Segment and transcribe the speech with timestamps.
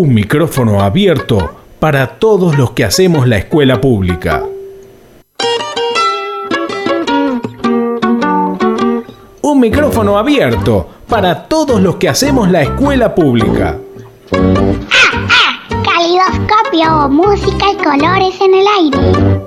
[0.00, 4.46] Un micrófono abierto para todos los que hacemos la escuela pública.
[9.42, 13.76] Un micrófono abierto para todos los que hacemos la escuela pública.
[15.84, 19.42] Caleidoscopio, música y colores en el aire.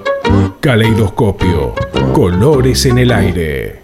[0.60, 1.74] Caleidoscopio,
[2.14, 3.82] colores en el aire.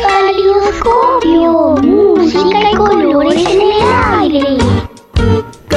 [0.00, 3.82] Caleidoscopio, música y colores en el
[4.18, 4.83] aire.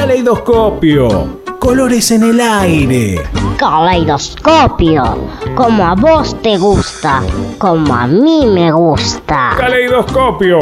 [0.08, 3.20] Caleidoscopio, colores en el aire.
[3.58, 7.22] Caleidoscopio, como a vos te gusta,
[7.58, 9.50] como a mí me gusta.
[9.58, 10.58] Caleidoscopio,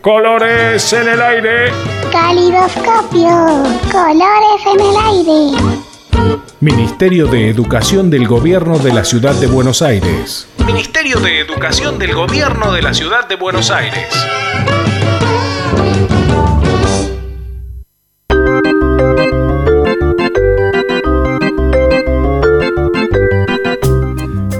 [0.00, 1.72] colores en el aire.
[2.12, 5.58] Caleidoscopio, colores en el aire.
[6.60, 10.46] Ministerio de Educación del Gobierno de la Ciudad de Buenos Aires.
[10.64, 14.06] Ministerio de Educación del Gobierno de la Ciudad de Buenos Aires.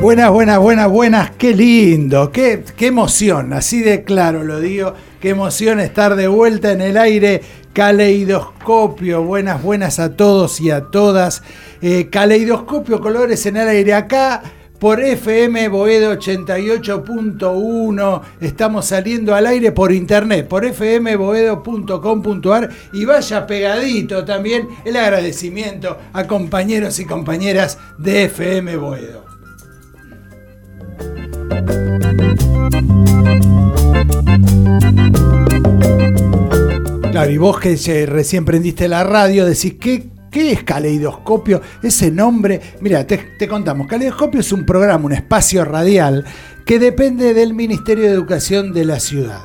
[0.05, 5.31] Buenas, buenas, buenas, buenas, qué lindo, qué, qué emoción, así de claro lo digo, qué
[5.31, 7.41] emoción estar de vuelta en el aire.
[7.73, 11.43] Caleidoscopio, buenas, buenas a todos y a todas.
[11.81, 14.43] Eh, caleidoscopio, colores en el aire acá
[14.79, 18.21] por FM Boedo 88.1.
[18.43, 26.27] Estamos saliendo al aire por internet, por fmboedo.com.ar y vaya pegadito también el agradecimiento a
[26.27, 29.24] compañeros y compañeras de FM Boedo.
[37.15, 41.61] Claro, y vos que recién prendiste la radio, decís, ¿qué, ¿qué es Caleidoscopio?
[41.81, 46.25] Ese nombre, mira, te, te contamos, Caleidoscopio es un programa, un espacio radial
[46.67, 49.43] que depende del Ministerio de Educación de la ciudad.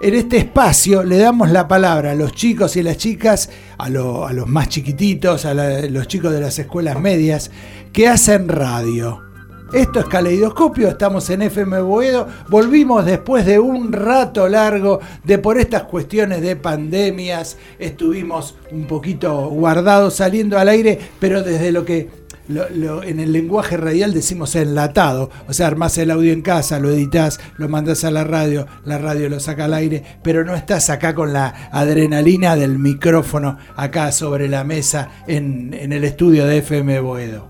[0.00, 3.88] En este espacio le damos la palabra a los chicos y las chicas, a, a
[4.32, 7.52] los más chiquititos, a los chicos de las escuelas medias,
[7.92, 9.31] que hacen radio.
[9.72, 15.56] Esto es Caleidoscopio, estamos en FM Boedo, volvimos después de un rato largo de por
[15.56, 22.10] estas cuestiones de pandemias, estuvimos un poquito guardados saliendo al aire, pero desde lo que
[22.48, 27.40] en el lenguaje radial decimos enlatado, o sea, armás el audio en casa, lo editas,
[27.56, 31.14] lo mandas a la radio, la radio lo saca al aire, pero no estás acá
[31.14, 37.00] con la adrenalina del micrófono acá sobre la mesa en, en el estudio de FM
[37.00, 37.48] Boedo.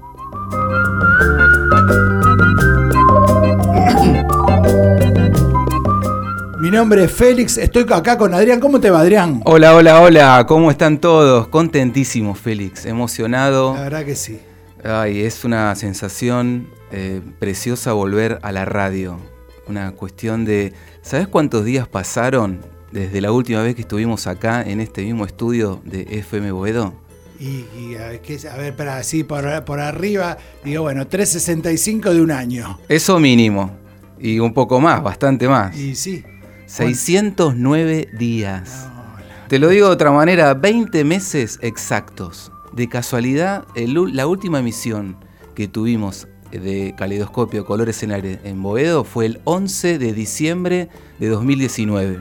[6.60, 8.60] Mi nombre es Félix, estoy acá con Adrián.
[8.60, 9.42] ¿Cómo te va, Adrián?
[9.44, 11.48] Hola, hola, hola, ¿cómo están todos?
[11.48, 13.74] Contentísimo, Félix, emocionado.
[13.74, 14.40] La verdad que sí.
[14.84, 19.18] Ay, es una sensación eh, preciosa volver a la radio.
[19.66, 20.72] Una cuestión de...
[21.02, 22.60] ¿Sabes cuántos días pasaron
[22.92, 26.94] desde la última vez que estuvimos acá en este mismo estudio de FM Boedo?
[27.38, 28.20] Y, y, a, ver.
[28.52, 32.78] A ver, para así por, por arriba, digo, bueno, 365 de un año.
[32.88, 33.81] Eso mínimo.
[34.22, 35.76] Y un poco más, bastante más.
[35.76, 36.24] Y sí.
[36.66, 38.88] 609 días.
[38.94, 42.50] No, la- Te lo digo de otra manera, 20 meses exactos.
[42.72, 45.16] De casualidad, el la última emisión
[45.54, 50.88] que tuvimos de Caleidoscopio Colores en Aire en Boedo fue el 11 de diciembre
[51.18, 52.20] de 2019.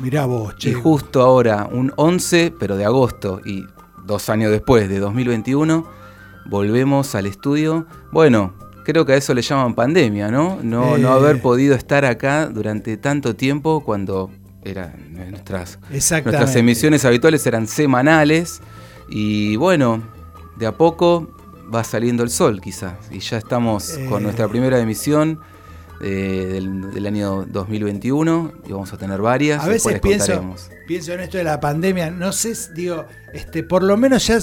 [0.00, 0.70] Mirá vos, che.
[0.70, 3.64] Y justo ahora, un 11, pero de agosto, y
[4.04, 5.86] dos años después, de 2021,
[6.46, 7.86] volvemos al estudio.
[8.10, 8.54] Bueno,
[8.84, 10.58] creo que a eso le llaman pandemia, ¿no?
[10.62, 11.12] No, no Eh.
[11.20, 14.30] haber podido estar acá durante tanto tiempo cuando
[14.64, 14.92] eran
[15.30, 16.38] nuestras, Exactamente.
[16.38, 18.60] nuestras emisiones habituales eran semanales.
[19.08, 20.02] Y bueno,
[20.56, 21.28] de a poco
[21.74, 22.94] va saliendo el sol quizás.
[23.10, 24.06] Y ya estamos Eh.
[24.08, 25.40] con nuestra primera emisión
[26.02, 29.62] eh, del, del año 2021 y vamos a tener varias.
[29.62, 30.26] A veces pienso,
[30.86, 34.38] pienso en esto de la pandemia, no sé, digo, este, por lo menos ya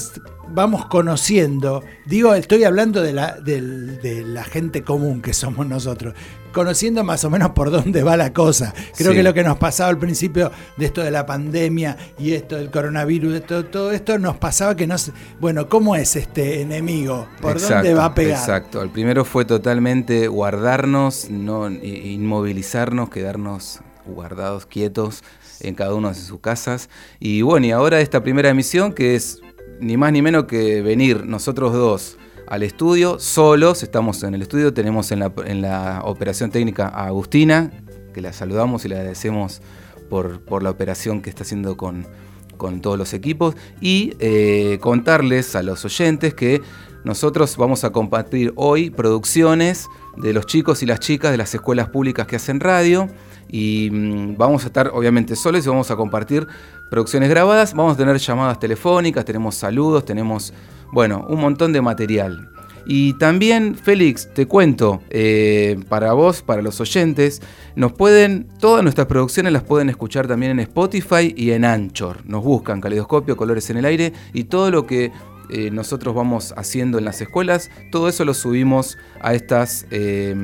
[0.48, 6.14] vamos conociendo, digo, estoy hablando de la, del- de la gente común que somos nosotros,
[6.52, 8.74] conociendo más o menos por dónde va la cosa.
[8.96, 9.16] Creo Sí.
[9.18, 12.70] que lo que nos pasaba al principio de esto de la pandemia y esto del
[12.70, 17.26] coronavirus, esto- todo esto nos pasaba que no sé, bueno, ¿cómo es este enemigo?
[17.40, 18.38] ¿Por dónde va a pegar?
[18.38, 18.82] Exacto.
[18.82, 25.22] El primero fue totalmente guardarnos, no inmovilizarnos, quedarnos guardados, quietos
[25.60, 26.88] en cada uno de sus casas.
[27.18, 29.40] Y bueno, y ahora esta primera emisión que es
[29.80, 32.16] ni más ni menos que venir nosotros dos
[32.50, 37.70] al estudio, solos, estamos en el estudio, tenemos en la, operación técnica a Agustina,
[38.12, 39.62] que la saludamos y le agradecemos
[40.10, 42.08] por, por la operación que está haciendo con,
[42.56, 43.54] con todos los equipos.
[43.80, 46.60] Y eh, contarles a los oyentes que
[47.04, 49.86] nosotros vamos a compartir hoy producciones
[50.16, 53.06] de los chicos y las chicas de las escuelas públicas que hacen radio
[53.50, 56.46] y mm, vamos a estar obviamente solos y vamos a compartir
[56.90, 60.52] producciones grabadas, vamos a tener llamadas telefónicas, tenemos saludos, tenemos,
[60.92, 62.48] bueno, un montón de material.
[62.86, 67.42] Y también, Félix, te cuento, eh, para vos, para los oyentes,
[67.76, 72.24] nos pueden, todas nuestras producciones las pueden escuchar también en Spotify y en Anchor.
[72.24, 75.12] Nos buscan Caleidoscopio, Colores en el Aire y todo lo que
[75.50, 80.34] eh, nosotros vamos haciendo en las escuelas, todo eso lo subimos a estas, eh,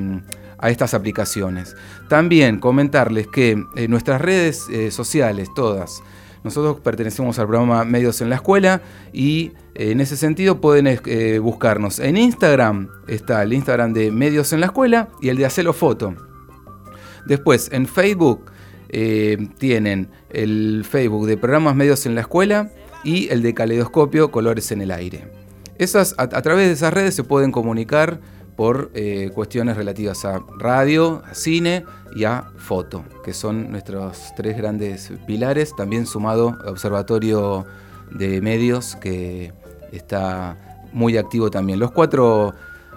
[0.58, 1.76] a estas aplicaciones.
[2.08, 6.02] También comentarles que en nuestras redes sociales, todas,
[6.46, 8.80] nosotros pertenecemos al programa Medios en la Escuela
[9.12, 11.98] y eh, en ese sentido pueden eh, buscarnos.
[11.98, 16.14] En Instagram está el Instagram de Medios en la Escuela y el de Hacelo Foto.
[17.26, 18.52] Después en Facebook
[18.90, 22.70] eh, tienen el Facebook de programas Medios en la Escuela
[23.02, 25.28] y el de Caleidoscopio Colores en el Aire.
[25.78, 28.20] Esas, a través de esas redes se pueden comunicar
[28.56, 34.56] por eh, cuestiones relativas a radio, a cine y a foto, que son nuestros tres
[34.56, 37.66] grandes pilares, también sumado Observatorio
[38.10, 39.52] de Medios, que
[39.92, 40.56] está
[40.92, 41.78] muy activo también.
[41.78, 42.54] Los cuatro,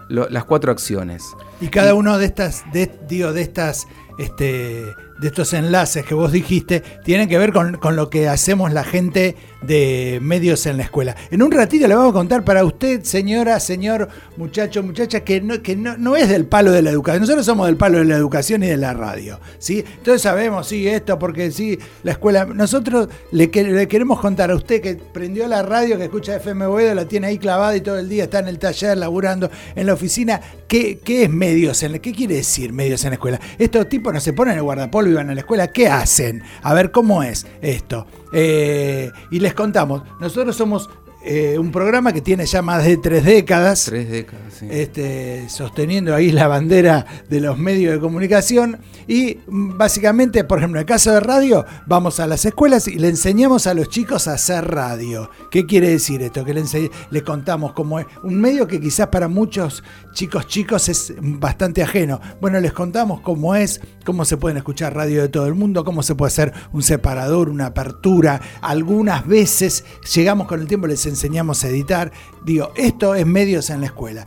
[0.08, 1.26] las cuatro acciones.
[1.60, 3.86] Y cada uno de estas, de, digo, de estas
[4.18, 4.86] este,
[5.20, 9.36] de estos enlaces que vos dijiste tienen que ver con, lo que hacemos la gente
[9.62, 11.16] de medios en la escuela.
[11.32, 14.08] En un ratito le vamos a contar para usted, señora, señor,
[14.38, 17.22] muchacho, muchacha, que no, que no, es del palo de la educación.
[17.22, 19.40] Nosotros somos del palo de la educación y de la radio.
[19.58, 19.84] ¿sí?
[19.98, 22.46] Entonces sabemos, sí, esto, porque sí, la escuela.
[22.46, 27.28] Nosotros le, queremos contar a usted que prendió la radio, que escucha FM la tiene
[27.28, 30.40] ahí clavada y todo el día está en el taller, laburando en la oficina.
[30.68, 33.40] ¿Qué, qué es medios en la ¿Qué quiere decir medios en la escuela?
[33.58, 35.68] Estos tipos no se ponen el guardapolvo y van a la escuela.
[35.68, 36.44] ¿Qué hacen?
[36.62, 38.06] A ver cómo es esto.
[38.32, 40.90] Eh, y les contamos, nosotros somos
[41.22, 43.86] eh, un programa que tiene ya más de tres décadas.
[43.86, 44.68] Tres décadas, sí.
[44.70, 48.80] Este, sosteniendo ahí la bandera de los medios de comunicación.
[49.06, 52.98] Y mm, básicamente, por ejemplo, en el caso de radio, vamos a las escuelas y
[53.00, 55.30] le enseñamos a los chicos a hacer radio.
[55.52, 56.46] ¿Qué quiere decir esto?
[56.46, 59.84] Que le, contamos cómo es un medio que quizás para muchos
[60.14, 62.22] chicos chicos es bastante ajeno.
[62.40, 66.02] Bueno, les contamos cómo es, cómo se pueden escuchar radio de todo el mundo, cómo
[66.02, 68.42] se puede hacer un separador, una apertura.
[68.62, 69.84] Algunas veces
[70.14, 72.12] llegamos con el tiempo, les enseñamos a editar.
[72.44, 74.26] Digo, esto es medios en la escuela.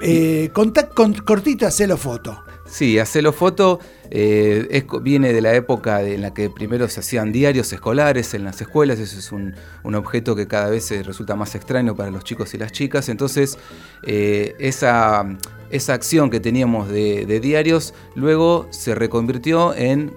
[0.00, 0.72] Eh, con,
[1.24, 2.42] cortito, hacelo foto.
[2.66, 3.78] Sí, hacelo foto
[4.10, 8.60] eh, viene de la época en la que primero se hacían diarios escolares en las
[8.60, 9.54] escuelas, eso es un,
[9.94, 13.58] objeto que cada vez resulta más extraño para los chicos y las chicas, entonces
[14.02, 15.26] eh, esa,
[15.70, 20.12] esa acción que teníamos de, de diarios luego se reconvirtió en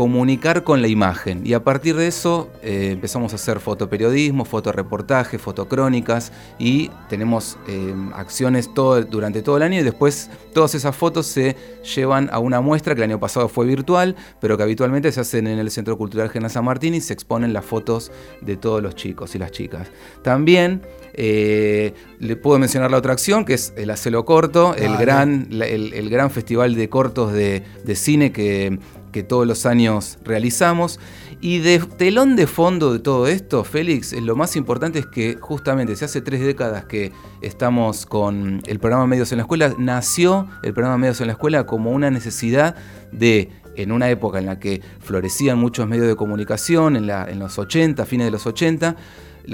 [0.00, 1.42] comunicar con la imagen.
[1.46, 7.94] Y a partir de eso eh, empezamos a hacer fotoperiodismo, fotoreportaje, fotocrónicas y tenemos eh,
[8.14, 11.54] acciones todo, durante todo el año y después todas esas fotos se
[11.94, 15.46] llevan a una muestra que el año pasado fue virtual, pero que habitualmente se hacen
[15.46, 18.10] en el Centro Cultural General San Martín y se exponen las fotos
[18.40, 19.88] de todos los chicos y las chicas.
[20.22, 20.80] También
[21.12, 26.08] eh, le puedo mencionar la otra acción que es el Acelo Corto, el, gran, el,
[26.08, 28.78] gran festival de cortos de, de cine que
[29.12, 30.98] que todos los años realizamos.
[31.40, 35.96] Y de telón de fondo de todo esto, Félix, lo más importante es que justamente
[35.96, 40.74] si hace tres décadas que estamos con el programa Medios en la Escuela, nació el
[40.74, 42.74] programa Medios en la Escuela como una necesidad
[43.10, 47.58] de en una época en la que florecían muchos medios de comunicación, en, en los
[47.58, 48.96] 80, fines de los 80,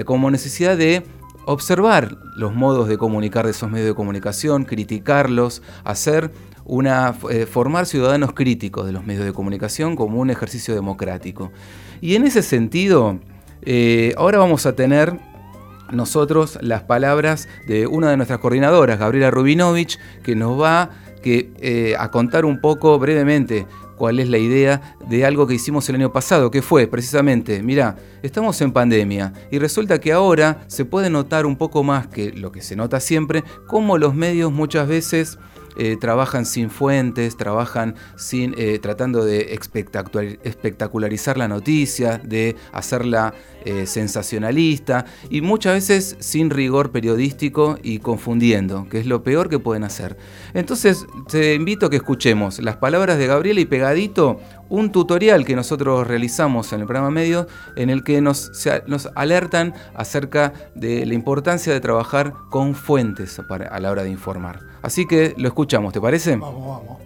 [0.05, 1.03] como necesidad de
[1.45, 6.31] observar los modos de comunicar de esos medios de comunicación, criticarlos, hacer
[6.67, 11.51] una, eh, formar ciudadanos críticos de los medios de comunicación como un ejercicio democrático.
[12.01, 13.19] Y en ese sentido,
[13.61, 15.17] eh, ahora vamos a tener
[15.91, 20.91] nosotros las palabras de una de nuestras coordinadoras, Gabriela Rubinovich, que nos va
[21.29, 23.65] eh, a contar un poco brevemente
[23.97, 27.97] cuál es la idea de algo que hicimos el año pasado, que fue precisamente, mira,
[28.23, 32.53] estamos en pandemia y resulta que ahora se puede notar un poco más que lo
[32.53, 35.37] que se nota siempre, cómo los medios muchas veces
[35.77, 43.85] eh, trabajan sin fuentes, trabajan sin, eh, tratando de espectacularizar la noticia, de hacerla eh,
[43.85, 49.83] sensacionalista y muchas veces sin rigor periodístico y confundiendo, que es lo peor que pueden
[49.83, 50.17] hacer.
[50.53, 55.55] Entonces te invito a que escuchemos las palabras de Gabriela y pegadito un tutorial que
[55.55, 58.51] nosotros realizamos en el programa Medio en el que nos,
[58.87, 64.76] nos alertan acerca de la importancia de trabajar con fuentes a la hora de informar.
[64.87, 66.37] Así que lo escuchamos, ¿te parece?
[66.37, 66.97] Vamos, vamos.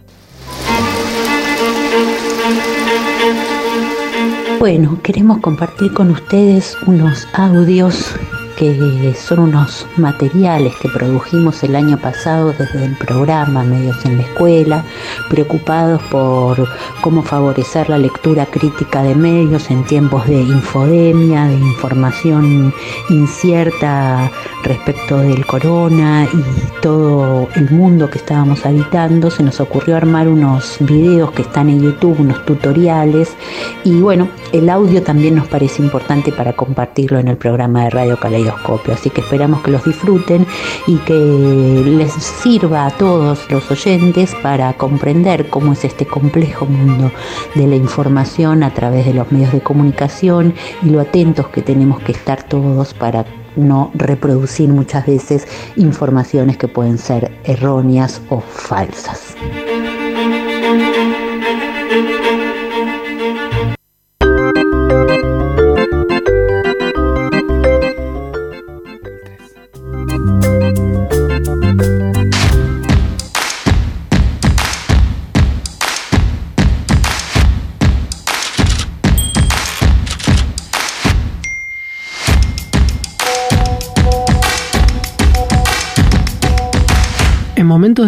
[4.59, 8.13] Bueno, queremos compartir con ustedes unos audios
[8.61, 14.23] que son unos materiales que produjimos el año pasado desde el programa Medios en la
[14.23, 14.85] Escuela,
[15.31, 16.69] preocupados por
[17.01, 22.71] cómo favorecer la lectura crítica de medios en tiempos de infodemia, de información
[23.09, 24.29] incierta
[24.63, 29.31] respecto del corona y todo el mundo que estábamos habitando.
[29.31, 33.35] Se nos ocurrió armar unos videos que están en YouTube, unos tutoriales
[33.83, 38.19] y bueno, el audio también nos parece importante para compartirlo en el programa de Radio
[38.19, 40.45] Caleidoscopio, así que esperamos que los disfruten
[40.87, 47.11] y que les sirva a todos los oyentes para comprender cómo es este complejo mundo
[47.55, 50.53] de la información a través de los medios de comunicación
[50.83, 56.67] y lo atentos que tenemos que estar todos para no reproducir muchas veces informaciones que
[56.67, 59.35] pueden ser erróneas o falsas.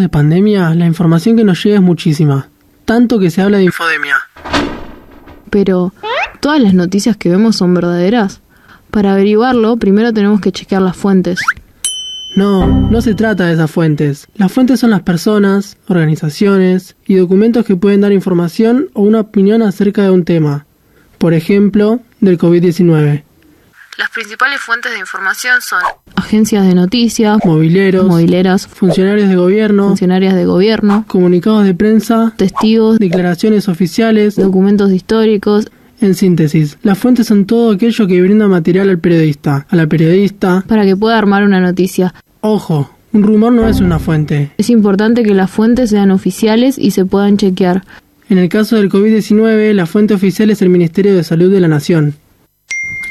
[0.03, 2.49] De pandemia, la información que nos llega es muchísima,
[2.85, 4.15] tanto que se habla de infodemia.
[5.49, 5.93] Pero,
[6.39, 8.41] ¿todas las noticias que vemos son verdaderas?
[8.91, 11.39] Para averiguarlo, primero tenemos que chequear las fuentes.
[12.35, 14.27] No, no se trata de esas fuentes.
[14.35, 19.61] Las fuentes son las personas, organizaciones y documentos que pueden dar información o una opinión
[19.61, 20.65] acerca de un tema.
[21.17, 23.23] Por ejemplo, del COVID-19.
[23.97, 25.79] Las principales fuentes de información son
[26.15, 32.97] agencias de noticias, Mobileros, mobileras, funcionarios de gobierno, funcionarias de gobierno, comunicados de prensa, testigos,
[32.97, 35.67] declaraciones oficiales, documentos históricos.
[36.01, 40.63] En síntesis, las fuentes son todo aquello que brinda material al periodista, a la periodista,
[40.67, 42.15] para que pueda armar una noticia.
[42.41, 44.51] Ojo, un rumor no es una fuente.
[44.57, 47.83] Es importante que las fuentes sean oficiales y se puedan chequear.
[48.27, 51.67] En el caso del COVID-19, la fuente oficial es el Ministerio de Salud de la
[51.67, 52.15] Nación.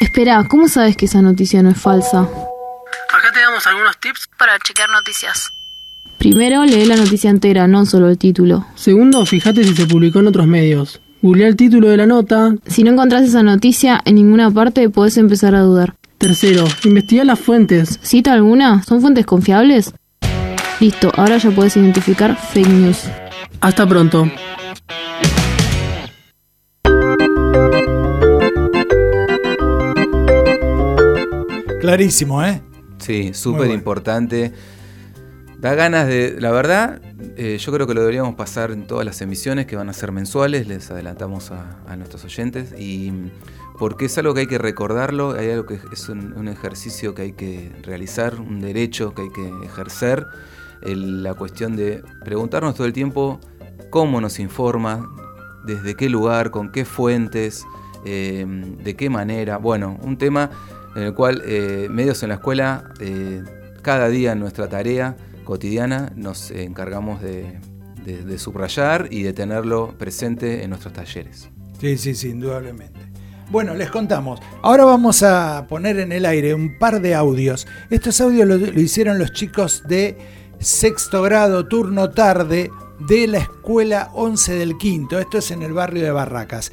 [0.01, 2.21] Espera, ¿cómo sabes que esa noticia no es falsa?
[2.21, 5.53] Acá te damos algunos tips para chequear noticias.
[6.19, 8.67] Primero, lee la noticia entera, no solo el título.
[8.75, 11.01] Segundo, fíjate si se publicó en otros medios.
[11.21, 12.55] Googlea el título de la nota.
[12.67, 15.95] Si no encontrás esa noticia en ninguna parte, puedes empezar a dudar.
[16.19, 17.99] Tercero, investiga las fuentes.
[18.03, 18.83] ¿Cita alguna?
[18.85, 19.93] ¿Son fuentes confiables?
[20.81, 22.99] Listo, ahora ya puedes identificar fake news.
[23.61, 24.31] Hasta pronto.
[31.83, 32.63] Clarísimo, ¿eh?
[32.99, 34.53] Sí, súper importante.
[35.59, 37.03] Da ganas de, la verdad,
[37.37, 40.13] eh, yo creo que lo deberíamos pasar en todas las emisiones que van a ser
[40.13, 43.13] mensuales, les adelantamos a, a nuestros oyentes, y
[43.81, 47.23] porque es algo que hay que recordarlo, hay algo que es un, un ejercicio que
[47.23, 50.25] hay que realizar, un derecho que hay que ejercer,
[50.83, 53.41] el- la cuestión de preguntarnos todo el tiempo
[53.91, 55.09] cómo nos informa,
[55.65, 57.65] desde qué lugar, con qué fuentes,
[58.05, 58.47] eh,
[58.85, 59.57] de qué manera.
[59.59, 60.51] Bueno, un tema
[60.95, 63.43] en el cual eh, Medios en la Escuela, eh,
[63.83, 67.59] cada día en nuestra tarea cotidiana, nos encargamos de,
[68.39, 71.51] subrayar y de tenerlo presente en nuestros talleres.
[71.81, 73.01] Sí, sí, sí, indudablemente.
[73.51, 74.41] Bueno, les contamos.
[74.63, 77.67] Ahora vamos a poner en el aire un par de audios.
[77.91, 80.17] Estos audios lo, hicieron los chicos de
[80.59, 85.19] sexto grado, turno tarde, de la escuela 11 del quinto.
[85.19, 86.73] Esto es en el barrio de Barracas.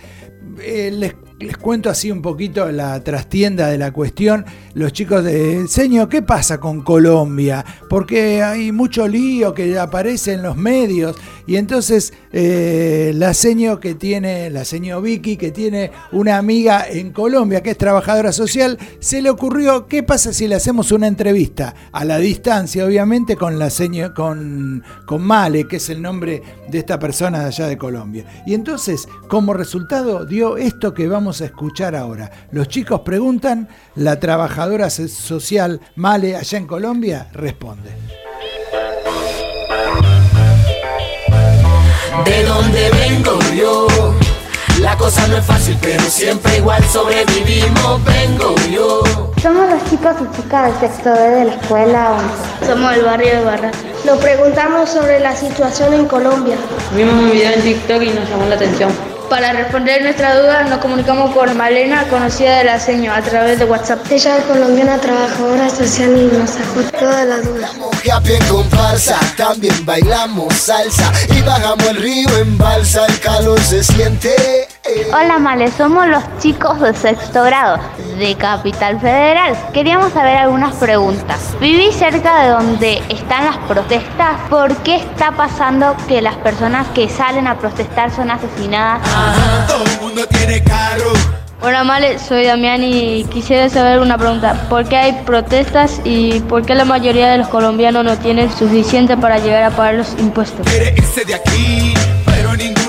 [0.62, 4.46] Eh, les cuento así un poquito la trastienda de la cuestión.
[4.74, 7.64] Los chicos de Seño, ¿qué pasa con Colombia?
[7.90, 11.16] Porque hay mucho lío que aparece en los medios.
[11.48, 17.12] Y entonces eh, la seño que tiene, la seño Vicky, que tiene una amiga en
[17.12, 21.74] Colombia que es trabajadora social, se le ocurrió, ¿qué pasa si le hacemos una entrevista?
[21.92, 26.78] A la distancia, obviamente, con la seño, con, con Male, que es el nombre de
[26.78, 28.26] esta persona de allá de Colombia.
[28.46, 32.30] Y entonces, como resultado, dio esto que vamos a escuchar ahora.
[32.52, 37.92] Los chicos preguntan, la trabajadora so- social Male allá en Colombia responde.
[42.26, 43.88] de donde vengo yo.
[44.82, 48.04] La cosa no es fácil, pero siempre igual sobrevivimos.
[48.06, 49.02] Vengo yo.
[49.42, 52.12] Somos los chicos y chicas del sexto B de la escuela
[52.62, 52.66] 11.
[52.74, 53.72] Somos del barrio de Barra.
[54.06, 56.56] Nos preguntamos sobre la situación en Colombia.
[56.96, 58.92] Vimos un video en TikTok y nos llamó la atención.
[59.30, 63.66] Para responder nuestra duda nos comunicamos con Malena, conocida de la seño, a través de
[63.66, 64.00] WhatsApp.
[64.12, 67.72] Ella es colombiana trabajadora social y nos sacó todas las dudas.
[68.12, 73.06] Happy en comparsa, también bailamos salsa y bajamos el río en balsa.
[73.06, 77.80] El calor se siente Hola Male, somos los chicos de sexto grado
[78.18, 79.56] de Capital Federal.
[79.74, 81.56] Queríamos saber algunas preguntas.
[81.60, 84.40] Viví cerca de donde están las protestas.
[84.50, 89.02] ¿Por qué está pasando que las personas que salen a protestar son asesinadas?
[89.68, 91.12] Todo el mundo tiene carro.
[91.62, 94.66] Hola Male, soy Damián y quisiera saber una pregunta.
[94.70, 99.18] ¿Por qué hay protestas y por qué la mayoría de los colombianos no tienen suficiente
[99.18, 100.66] para llegar a pagar los impuestos?
[100.66, 101.94] Quiere irse de aquí,
[102.26, 102.89] pero logrado.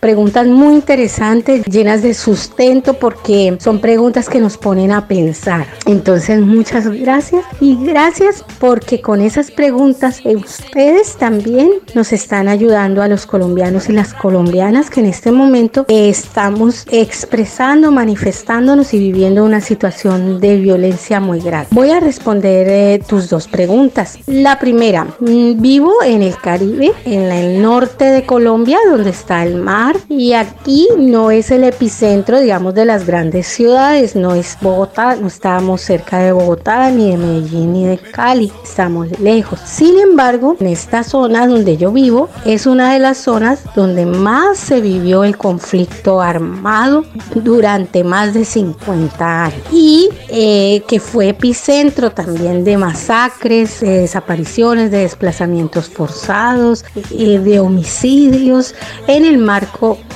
[0.00, 5.66] preguntas muy interesantes, llenas de sustento porque son preguntas que nos ponen a pensar.
[5.86, 13.08] Entonces, muchas gracias y gracias porque con esas preguntas ustedes también nos están ayudando a
[13.08, 19.60] los colombianos y las colombianas que en este momento estamos expresando, manifestándonos y viviendo una
[19.60, 21.68] situación de violencia muy grave.
[21.70, 24.18] Voy a responder eh, tus dos preguntas.
[24.26, 29.56] La primera, mm, vivo en el Caribe, en el norte de Colombia, donde está el
[29.56, 29.69] mar
[30.08, 35.28] y aquí no es el epicentro, digamos, de las grandes ciudades, no es Bogotá, no
[35.28, 39.60] estamos cerca de Bogotá, ni de Medellín, ni de Cali, estamos lejos.
[39.64, 44.58] Sin embargo, en esta zona donde yo vivo es una de las zonas donde más
[44.58, 52.10] se vivió el conflicto armado durante más de 50 años y eh, que fue epicentro
[52.10, 58.74] también de masacres, de desapariciones, de desplazamientos forzados, eh, de homicidios
[59.06, 59.38] en el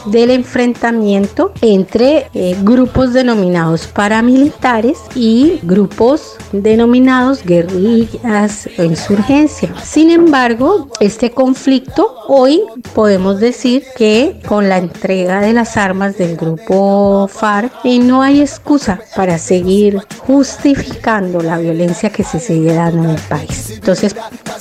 [0.07, 9.75] del enfrentamiento entre eh, grupos denominados paramilitares y grupos denominados guerrillas o insurgencia.
[9.83, 12.63] Sin embargo, este conflicto hoy
[12.95, 18.41] podemos decir que con la entrega de las armas del grupo FARC eh, no hay
[18.41, 23.71] excusa para seguir justificando la violencia que se sigue dando en el país.
[23.71, 24.15] Entonces,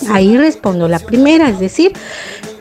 [0.09, 1.93] ahí respondo la primera, es decir,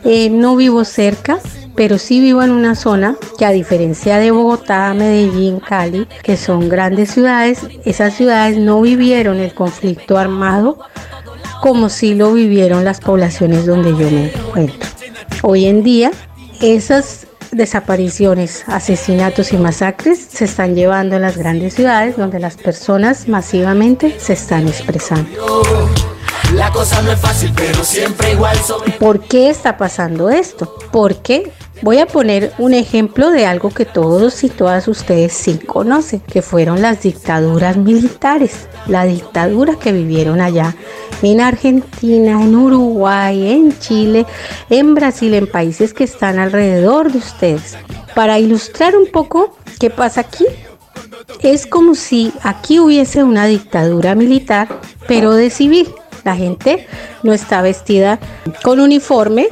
[0.03, 1.39] eh, no vivo cerca,
[1.75, 6.69] pero sí vivo en una zona que a diferencia de Bogotá, Medellín, Cali, que son
[6.69, 10.79] grandes ciudades, esas ciudades no vivieron el conflicto armado
[11.61, 14.89] como si lo vivieron las poblaciones donde yo me encuentro.
[15.43, 16.11] Hoy en día,
[16.61, 23.27] esas desapariciones, asesinatos y masacres se están llevando en las grandes ciudades donde las personas
[23.27, 25.29] masivamente se están expresando.
[26.51, 28.91] La cosa no es fácil, pero siempre igual sobre.
[28.93, 30.75] ¿Por qué está pasando esto?
[30.91, 31.51] Porque
[31.81, 36.43] voy a poner un ejemplo de algo que todos y todas ustedes sí conocen, que
[36.43, 38.67] fueron las dictaduras militares.
[38.87, 40.75] La dictadura que vivieron allá
[41.23, 44.25] en Argentina, en Uruguay, en Chile,
[44.69, 47.77] en Brasil, en países que están alrededor de ustedes.
[48.13, 50.45] Para ilustrar un poco qué pasa aquí,
[51.41, 54.67] es como si aquí hubiese una dictadura militar,
[55.07, 55.93] pero de civil.
[56.23, 56.87] La gente
[57.21, 58.19] no está vestida
[58.63, 59.47] con uniforme,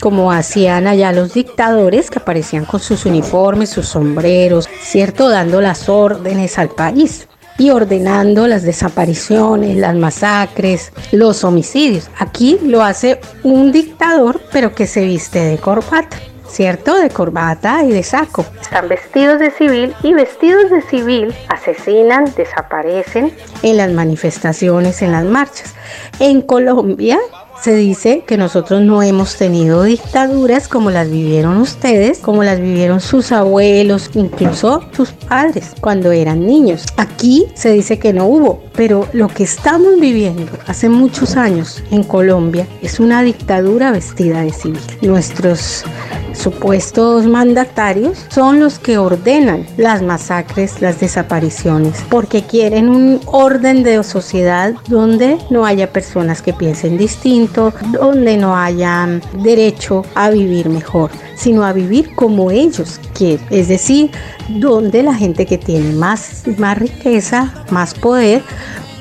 [0.00, 5.28] como hacían allá los dictadores que aparecían con sus uniformes, sus sombreros, ¿cierto?
[5.28, 12.08] Dando las órdenes al país y ordenando las desapariciones, las masacres, los homicidios.
[12.18, 16.16] Aquí lo hace un dictador, pero que se viste de corbata.
[16.48, 16.98] ¿Cierto?
[16.98, 18.44] De corbata y de saco.
[18.60, 23.32] Están vestidos de civil y vestidos de civil asesinan, desaparecen
[23.62, 25.74] en las manifestaciones, en las marchas.
[26.20, 27.18] En Colombia
[27.62, 33.00] se dice que nosotros no hemos tenido dictaduras como las vivieron ustedes, como las vivieron
[33.00, 36.84] sus abuelos, incluso sus padres cuando eran niños.
[36.96, 42.04] Aquí se dice que no hubo, pero lo que estamos viviendo hace muchos años en
[42.04, 44.80] Colombia es una dictadura vestida de civil.
[45.02, 45.84] Nuestros
[46.32, 54.02] supuestos mandatarios son los que ordenan las masacres, las desapariciones, porque quieren un orden de
[54.04, 61.10] sociedad donde no haya personas que piensen distinto, donde no haya derecho a vivir mejor,
[61.36, 63.44] sino a vivir como ellos quieren.
[63.50, 64.10] Es decir,
[64.48, 68.42] donde la gente que tiene más, más riqueza, más poder,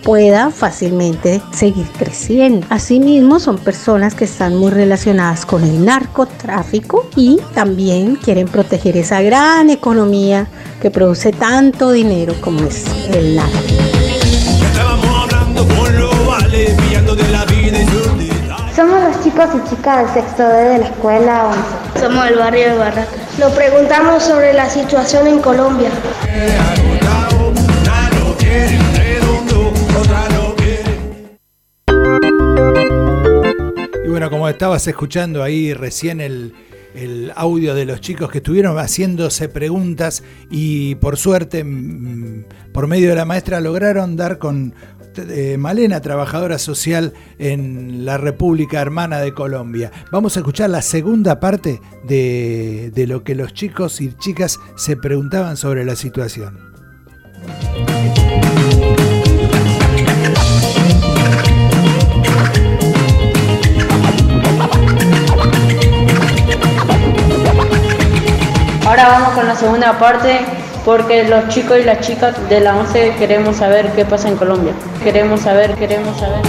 [0.08, 2.66] pueda fácilmente seguir creciendo.
[2.70, 9.22] Asimismo, son personas que están muy relacionadas con el narcotráfico y también quieren proteger esa
[9.22, 10.48] gran economía
[10.82, 13.58] que produce tanto dinero como es el narco.
[18.78, 22.00] Somos los chicos y chicas del sexto D de la escuela 11.
[22.00, 23.40] Somos del barrio de Barracas.
[23.40, 25.90] Nos preguntamos sobre la situación en Colombia.
[34.06, 36.54] Y bueno, como estabas escuchando ahí recién el,
[36.94, 43.10] el audio de los chicos que estuvieron haciéndose preguntas y por suerte, mm, por medio
[43.10, 44.76] de la maestra, lograron dar con
[45.18, 49.92] eh, Malena, trabajadora social en la República Hermana de Colombia.
[50.12, 54.96] Vamos a escuchar la segunda parte de, de lo que los chicos y chicas se
[54.98, 56.60] preguntaban sobre la situación.
[68.86, 73.16] Ahora vamos con la segunda parte porque los chicos y las chicas de la 11
[73.20, 74.72] queremos saber qué pasa en Colombia.
[75.04, 76.40] Queremos saber, queremos saber.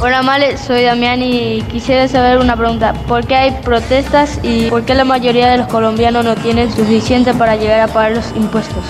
[0.00, 2.94] Hola Male, soy Damián y quisiera saber una pregunta.
[3.06, 7.32] ¿Por qué hay protestas y por qué la mayoría de los colombianos no tienen suficiente
[7.32, 8.82] para llegar a pagar los impuestos?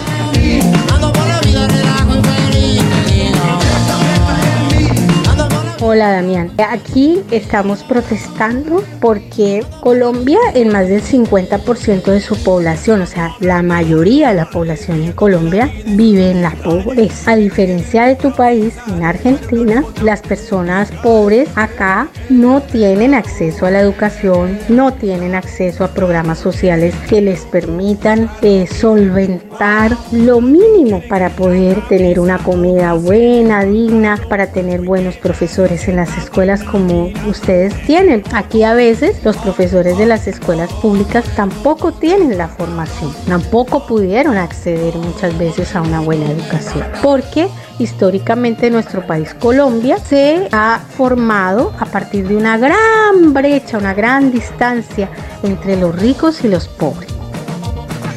[5.83, 13.07] Hola Damián, aquí estamos protestando porque Colombia en más del 50% de su población, o
[13.07, 17.33] sea, la mayoría de la población en Colombia vive en la pobreza.
[17.33, 23.71] A diferencia de tu país, en Argentina, las personas pobres acá no tienen acceso a
[23.71, 31.03] la educación, no tienen acceso a programas sociales que les permitan eh, solventar lo mínimo
[31.09, 37.13] para poder tener una comida buena, digna, para tener buenos profesores en las escuelas como
[37.29, 38.25] ustedes tienen.
[38.33, 44.37] Aquí a veces los profesores de las escuelas públicas tampoco tienen la formación, tampoco pudieron
[44.37, 51.73] acceder muchas veces a una buena educación, porque históricamente nuestro país Colombia se ha formado
[51.79, 55.09] a partir de una gran brecha, una gran distancia
[55.45, 57.11] entre los ricos y los pobres.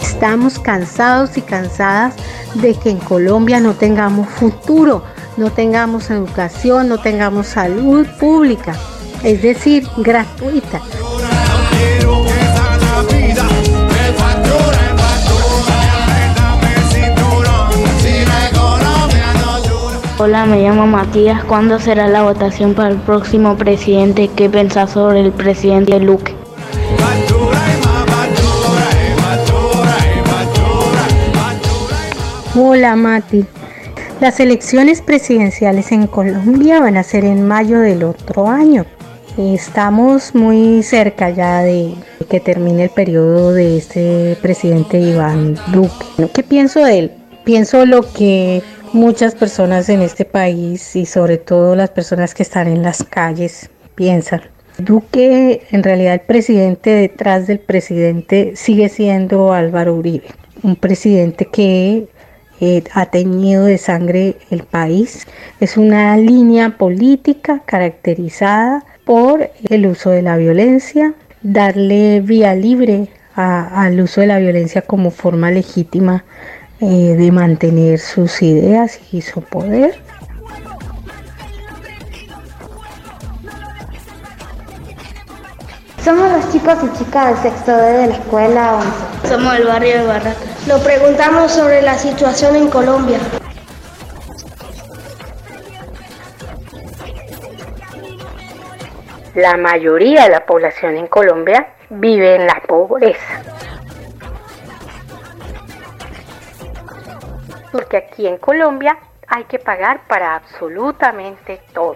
[0.02, 2.16] Estamos cansados y cansadas
[2.56, 5.04] de que en Colombia no tengamos futuro,
[5.38, 8.76] no tengamos educación, no tengamos salud pública,
[9.24, 10.82] es decir, gratuita.
[20.20, 21.44] Hola, me llamo Matías.
[21.44, 24.30] ¿Cuándo será la votación para el próximo presidente?
[24.34, 26.34] ¿Qué pensás sobre el presidente Luque?
[32.56, 33.46] Hola Mati,
[34.20, 38.86] las elecciones presidenciales en Colombia van a ser en mayo del otro año.
[39.38, 41.96] Estamos muy cerca ya de
[42.30, 46.30] que termine el periodo de este presidente Iván Duque.
[46.34, 47.12] ¿Qué pienso de él?
[47.44, 48.62] Pienso lo que
[48.94, 53.70] muchas personas en este país y sobre todo las personas que están en las calles
[53.96, 54.42] piensan.
[54.78, 60.28] Duque, en realidad el presidente detrás del presidente sigue siendo Álvaro Uribe,
[60.64, 62.08] un presidente que
[62.94, 65.28] ha teñido de sangre el país.
[65.60, 74.00] Es una línea política caracterizada por el uso de la violencia, darle vía libre al
[74.00, 76.24] uso de la violencia como forma legítima
[76.80, 79.96] eh, de mantener sus ideas y su poder.
[86.04, 88.76] Somos los chicos y chicas del sexto D de la escuela
[89.22, 89.30] 11.
[89.30, 90.68] Somos del barrio de Barracas.
[90.68, 93.20] Lo preguntamos sobre la situación en Colombia.
[99.34, 103.42] La mayoría de la población en Colombia vive en la pobreza.
[107.72, 111.96] Porque aquí en Colombia hay que pagar para absolutamente todo.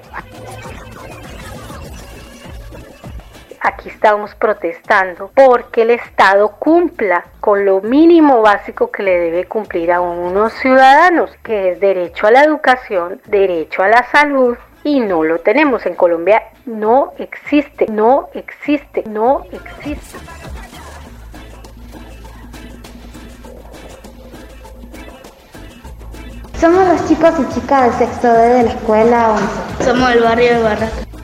[3.67, 9.91] Aquí estamos protestando porque el Estado cumpla con lo mínimo básico que le debe cumplir
[9.91, 15.23] a unos ciudadanos, que es derecho a la educación, derecho a la salud, y no
[15.23, 15.85] lo tenemos.
[15.85, 20.17] En Colombia no existe, no existe, no existe.
[26.57, 29.31] Somos los chicos y chicas del sexto D de la escuela
[29.77, 29.83] 11.
[29.83, 31.16] Somos del barrio de Barracas.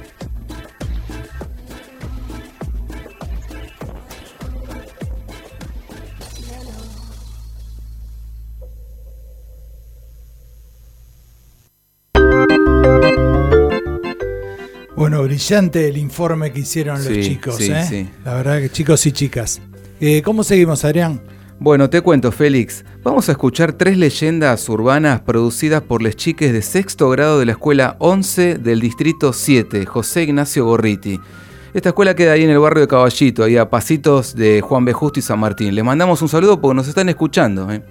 [14.95, 18.07] Bueno, brillante el informe que hicieron los chicos, ¿eh?
[18.23, 19.61] La verdad que chicos y chicas.
[19.99, 21.21] Eh, ¿Cómo seguimos, Adrián?
[21.59, 22.83] Bueno, te cuento, Félix.
[23.03, 27.53] Vamos a escuchar tres leyendas urbanas producidas por les chiques de sexto grado de la
[27.53, 31.19] escuela 11 del distrito 7, José Ignacio Gorriti.
[31.73, 34.93] Esta escuela queda ahí en el barrio de Caballito, ahí a pasitos de Juan B.
[34.93, 35.73] Justo y San Martín.
[35.73, 37.71] Les mandamos un saludo porque nos están escuchando.
[37.71, 37.81] ¿eh?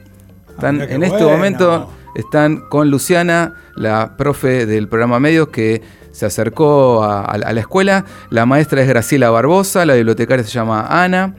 [0.51, 7.03] Están en este momento están con Luciana, la profe del programa Medios que se acercó
[7.03, 8.05] a, la escuela.
[8.31, 11.35] La maestra es Graciela Barbosa, la bibliotecaria se llama Ana.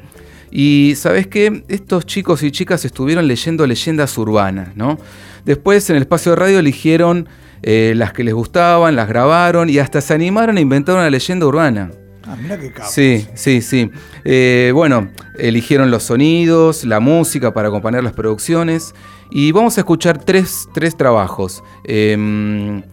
[0.51, 4.99] Y sabes qué, estos chicos y chicas estuvieron leyendo leyendas urbanas, ¿no?
[5.45, 7.27] Después en el espacio de radio eligieron
[7.63, 11.47] eh, las que les gustaban, las grabaron y hasta se animaron a inventar una leyenda
[11.47, 11.91] urbana.
[12.25, 12.89] Ah, mira qué capo.
[12.89, 13.91] Sí, sí, sí.
[14.23, 18.93] Eh, bueno, eligieron los sonidos, la música para acompañar las producciones.
[19.29, 21.63] Y vamos a escuchar tres, tres trabajos.
[21.83, 22.83] Em,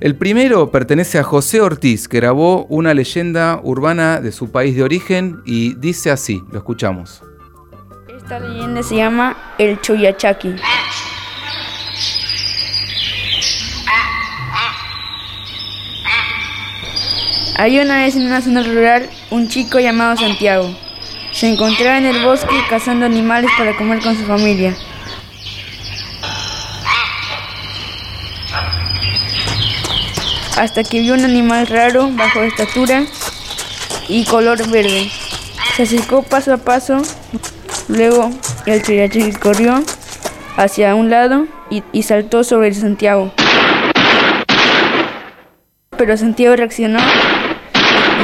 [0.00, 4.82] el primero pertenece a José Ortiz, que grabó una leyenda urbana de su país de
[4.82, 7.22] origen y dice así, lo escuchamos.
[8.16, 10.56] Esta leyenda se llama El Chuyachaki.
[17.60, 20.74] Hay una vez en una zona rural un chico llamado Santiago.
[21.30, 24.74] Se encontraba en el bosque cazando animales para comer con su familia.
[30.56, 33.04] Hasta que vio un animal raro bajo de estatura
[34.08, 35.10] y color verde.
[35.76, 37.02] Se acercó paso a paso,
[37.88, 38.30] luego
[38.64, 39.84] el Chuyachaki corrió
[40.56, 43.34] hacia un lado y, saltó sobre el Santiago.
[45.98, 47.00] Pero Santiago reaccionó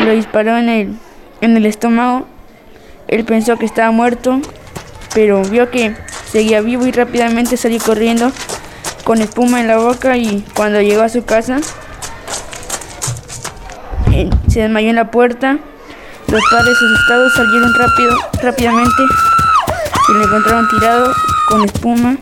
[0.06, 0.96] lo disparó en el,
[1.40, 2.26] en el estómago.
[3.08, 4.40] Él pensó que estaba muerto,
[5.14, 5.96] pero vio que
[6.30, 8.30] seguía vivo y rápidamente salió corriendo
[9.04, 11.58] con espuma en la boca y cuando llegó a su casa
[14.48, 15.58] se desmayó en la puerta.
[16.28, 19.02] Los padres asustados salieron rápido, rápidamente
[20.08, 21.12] y lo encontraron tirado
[21.48, 22.16] con espuma.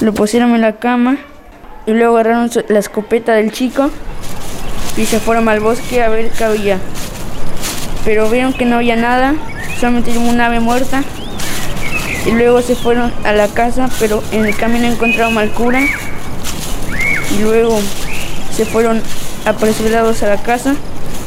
[0.00, 1.16] Lo pusieron en la cama
[1.86, 3.90] y luego agarraron la escopeta del chico
[4.96, 6.78] y se fueron al bosque a ver qué había.
[8.06, 9.34] Pero vieron que no había nada,
[9.78, 11.04] solamente un ave muerta.
[12.24, 15.82] Y luego se fueron a la casa, pero en el camino encontraron al cura.
[17.36, 17.78] Y luego
[18.52, 19.02] se fueron
[19.44, 20.74] apresurados a la casa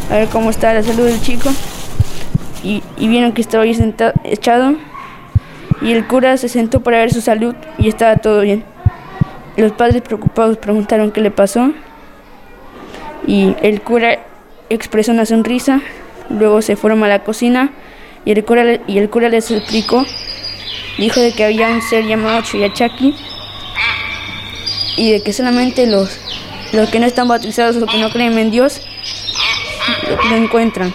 [0.10, 1.50] a ver cómo estaba la salud del chico.
[2.64, 4.76] Y, y vieron que estaba ahí sentado, echado.
[5.82, 8.64] Y el cura se sentó para ver su salud y estaba todo bien.
[9.58, 11.74] Los padres preocupados preguntaron qué le pasó
[13.28, 14.20] y el cura
[14.70, 15.82] expresó una sonrisa.
[16.30, 17.72] Luego se fueron a la cocina
[18.26, 20.06] y el cura, y el cura les explicó.
[20.98, 23.16] Dijo de que había un ser llamado Chuyachaki
[24.98, 26.20] y de que solamente los,
[26.74, 28.82] los que no están bautizados o que no creen en Dios
[30.10, 30.94] lo, lo encuentran.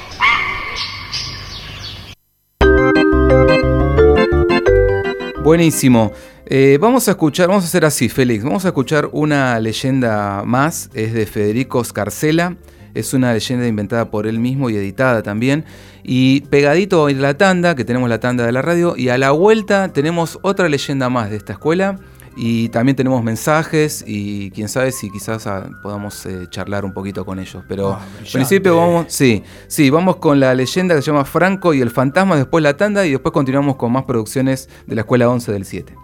[5.42, 6.12] Buenísimo.
[6.47, 8.44] Eh, vamos a escuchar, vamos a hacer así, Félix.
[8.44, 10.90] Vamos a escuchar una leyenda más.
[10.94, 12.57] Es de Federico Scarcella.
[12.94, 15.64] Es una leyenda inventada por él mismo y editada también.
[16.02, 18.94] Y pegadito en la tanda, que tenemos la tanda de la radio.
[18.96, 21.98] Y a la vuelta tenemos otra leyenda más de esta escuela.
[22.37, 27.24] Y también tenemos mensajes y quién sabe si quizás ah, podamos eh, charlar un poquito
[27.24, 27.62] con ellos.
[27.68, 31.74] Pero Ah, en principio vamos, sí, sí, vamos con la leyenda que se llama Franco
[31.74, 35.28] y el fantasma, después la tanda y después continuamos con más producciones de la escuela
[35.28, 35.94] 11 del 7.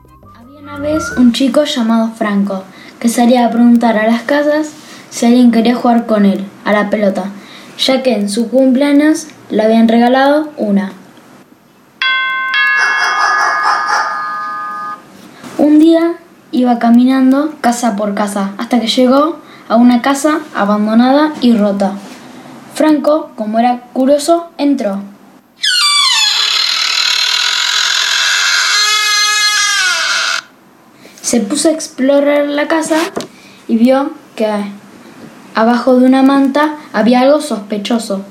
[0.56, 2.62] Una vez un chico llamado Franco,
[3.00, 4.72] que salía a preguntar a las casas
[5.10, 7.24] si alguien quería jugar con él, a la pelota,
[7.78, 10.92] ya que en su cumpleaños le habían regalado una.
[15.58, 16.14] Un día
[16.52, 21.92] iba caminando casa por casa hasta que llegó a una casa abandonada y rota.
[22.74, 25.02] Franco, como era curioso, entró.
[31.20, 32.96] Se puso a explorar la casa
[33.68, 34.46] y vio que
[35.60, 38.22] abajo de una manta había algo sospechoso.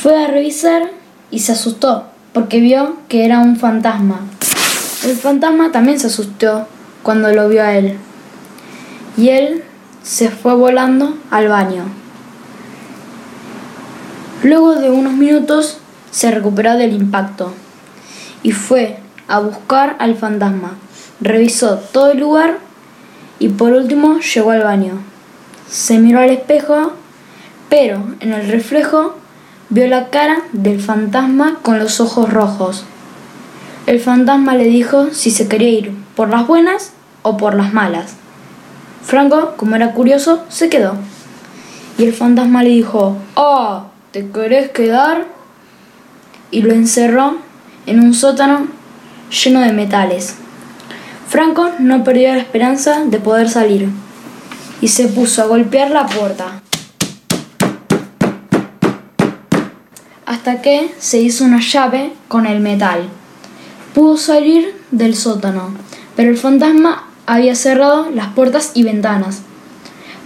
[0.00, 0.92] Fue a revisar
[1.32, 4.20] y se asustó porque vio que era un fantasma.
[5.04, 6.68] El fantasma también se asustó
[7.02, 7.98] cuando lo vio a él.
[9.16, 9.64] Y él
[10.04, 11.82] se fue volando al baño.
[14.44, 15.78] Luego de unos minutos
[16.12, 17.52] se recuperó del impacto
[18.44, 20.76] y fue a buscar al fantasma.
[21.20, 22.58] Revisó todo el lugar
[23.40, 25.09] y por último llegó al baño.
[25.70, 26.94] Se miró al espejo,
[27.68, 29.14] pero en el reflejo
[29.68, 32.84] vio la cara del fantasma con los ojos rojos.
[33.86, 36.90] El fantasma le dijo si se quería ir por las buenas
[37.22, 38.14] o por las malas.
[39.04, 40.94] Franco, como era curioso, se quedó.
[41.98, 43.84] Y el fantasma le dijo, ¡Oh!
[44.10, 45.26] ¿Te querés quedar?
[46.50, 47.36] Y lo encerró
[47.86, 48.66] en un sótano
[49.30, 50.34] lleno de metales.
[51.28, 53.88] Franco no perdió la esperanza de poder salir
[54.80, 56.62] y se puso a golpear la puerta.
[60.26, 63.08] Hasta que se hizo una llave con el metal.
[63.94, 65.74] Pudo salir del sótano,
[66.16, 69.42] pero el fantasma había cerrado las puertas y ventanas.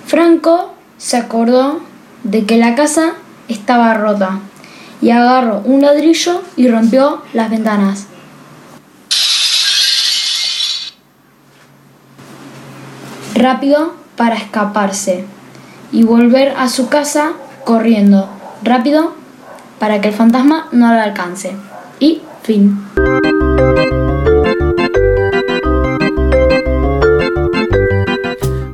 [0.07, 1.81] Franco se acordó
[2.23, 3.14] de que la casa
[3.49, 4.40] estaba rota
[5.01, 8.07] y agarró un ladrillo y rompió las ventanas.
[13.35, 15.24] Rápido para escaparse
[15.92, 17.33] y volver a su casa
[17.64, 18.29] corriendo.
[18.62, 19.14] Rápido
[19.79, 21.53] para que el fantasma no lo alcance.
[22.00, 22.79] Y fin.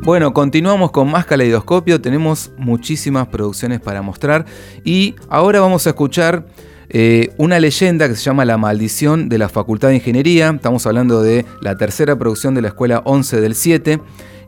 [0.03, 4.45] Bueno, continuamos con más caleidoscopio, tenemos muchísimas producciones para mostrar
[4.83, 6.47] y ahora vamos a escuchar
[6.89, 11.23] eh, una leyenda que se llama La maldición de la Facultad de Ingeniería, estamos hablando
[11.23, 14.01] de la tercera producción de la Escuela 11 del 7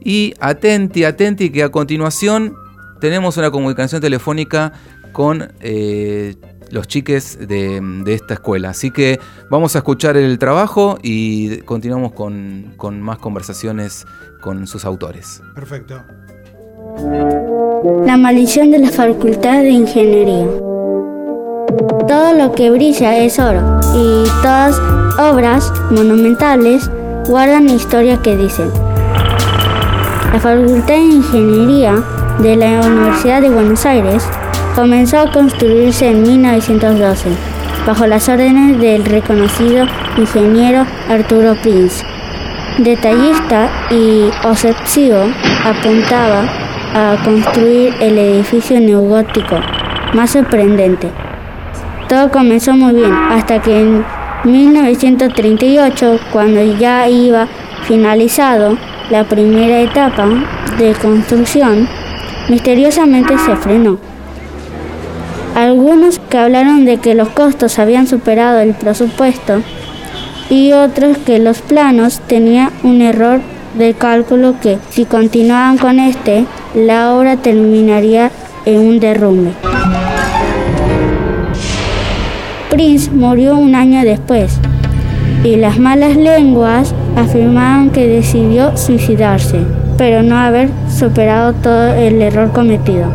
[0.05, 2.55] y atenti, atenti que a continuación
[3.01, 4.73] tenemos una comunicación telefónica
[5.12, 6.37] con eh,
[6.71, 8.71] los chiques de, de, esta escuela.
[8.71, 14.07] Así que vamos a escuchar el trabajo y continuamos con, con más conversaciones
[14.41, 15.43] con sus autores.
[15.55, 16.03] Perfecto.
[18.07, 20.47] La maldición de la Facultad de Ingeniería.
[22.07, 24.79] Todo lo que brilla es oro y todas
[25.19, 26.91] obras monumentales
[27.27, 28.71] guardan historias que dicen.
[30.33, 32.03] La Facultad de Ingeniería
[32.38, 34.27] de la Universidad de Buenos Aires
[34.75, 37.29] comenzó a construirse en 1912
[37.87, 39.85] bajo las órdenes del reconocido
[40.16, 42.03] ingeniero Arturo Prince.
[42.79, 45.18] Detallista y obsesivo,
[45.66, 46.45] apuntaba
[46.95, 49.57] a construir el edificio neogótico
[50.14, 51.11] más sorprendente.
[52.09, 54.05] Todo comenzó muy bien hasta que en
[54.45, 57.47] 1938, cuando ya iba
[57.83, 58.79] finalizado
[59.12, 60.27] la primera etapa
[60.79, 61.87] de construcción,
[62.48, 63.98] misteriosamente se frenó.
[65.55, 69.61] Algunos que hablaron de que los costos habían superado el presupuesto
[70.48, 73.42] y otros que los planos tenían un error
[73.77, 78.31] de cálculo que si continuaban con este, la obra terminaría
[78.64, 79.53] en un derrumbe.
[82.70, 84.59] Prince murió un año después
[85.44, 89.61] y las malas lenguas afirmaban que decidió suicidarse,
[89.98, 93.07] pero no haber superado todo el error cometido.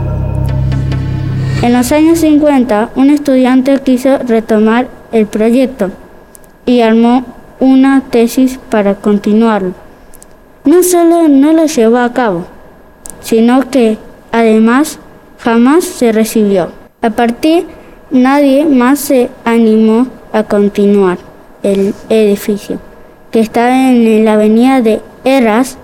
[1.61, 5.89] En los años 50, un estudiante quiso retomar el proyecto
[6.65, 7.23] y armó
[7.59, 9.73] una tesis para continuarlo.
[10.65, 12.45] No solo no lo llevó a cabo,
[13.21, 13.97] sino que
[14.31, 14.99] además
[15.39, 16.71] jamás se recibió.
[17.01, 17.65] A partir
[18.11, 21.26] nadie más se animó a continuar
[21.63, 22.79] el edificio,
[23.31, 25.77] que estaba en la avenida de Erras,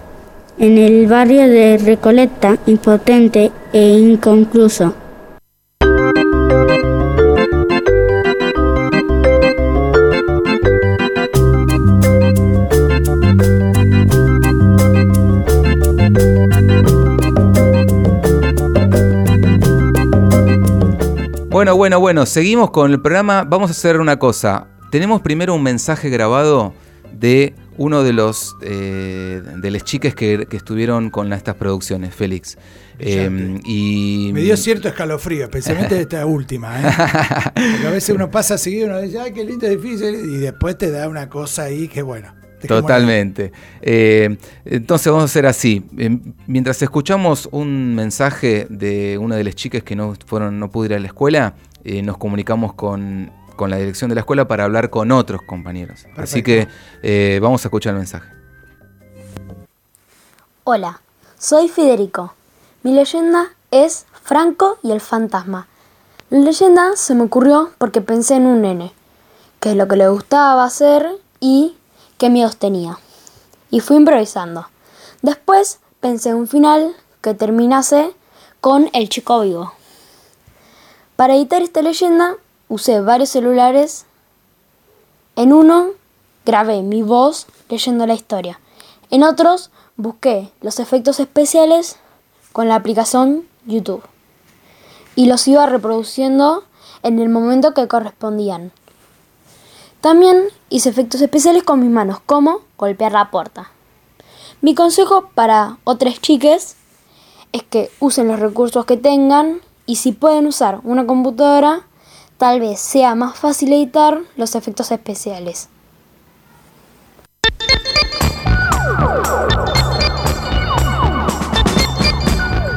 [0.60, 4.94] en el barrio de Recoleta, impotente e inconcluso.
[21.50, 23.46] Bueno, bueno, bueno, seguimos con el programa.
[23.48, 24.73] Vamos a hacer una cosa.
[24.94, 26.72] Tenemos primero un mensaje grabado
[27.12, 32.60] de uno de los eh, de las chiques que, que, estuvieron con estas producciones, Félix.
[33.00, 36.80] Eh, y me dio cierto escalofrío, especialmente esta última.
[36.80, 36.94] ¿eh?
[37.56, 40.78] Porque a veces uno pasa seguido y uno dice, ay, qué lindo, difícil, y después
[40.78, 42.32] te da una cosa ahí que bueno.
[42.68, 43.52] Totalmente.
[43.82, 45.84] Eh, entonces vamos a hacer así.
[45.98, 50.86] Eh, mientras escuchamos un mensaje de una de las chicas que no fueron, no pudo
[50.86, 54.64] ir a la escuela, eh, nos comunicamos con, con, la dirección de la escuela para
[54.64, 56.02] hablar con otros compañeros.
[56.02, 56.22] Perfecto.
[56.22, 56.68] Así que
[57.02, 58.30] eh, vamos a escuchar el mensaje.
[60.64, 61.02] Hola,
[61.38, 62.34] soy Federico.
[62.84, 65.68] Mi leyenda es Franco y el fantasma.
[66.30, 68.94] La leyenda se me ocurrió porque pensé en un nene,
[69.60, 71.08] que es lo que le gustaba hacer
[71.40, 71.76] y
[72.18, 72.98] qué miedos tenía.
[73.70, 74.68] Y fui improvisando.
[75.22, 78.14] Después pensé en un final que terminase
[78.62, 79.74] con el chico vivo.
[81.16, 82.36] Para editar esta leyenda
[82.70, 84.06] usé varios celulares.
[85.36, 85.90] En uno
[86.46, 88.60] grabé mi voz leyendo la historia.
[89.10, 91.98] En otros busqué los efectos especiales
[92.52, 94.04] con la aplicación YouTube.
[95.16, 96.64] Y los iba reproduciendo
[97.04, 98.72] en el momento que correspondían.
[100.02, 103.72] También hice efectos especiales con mis manos, como golpear la puerta.
[104.62, 106.76] Mi consejo para otras chiques
[107.52, 111.86] es que usen los recursos que tengan y si pueden usar una computadora,
[112.38, 115.70] tal vez sea más fácil editar los efectos especiales.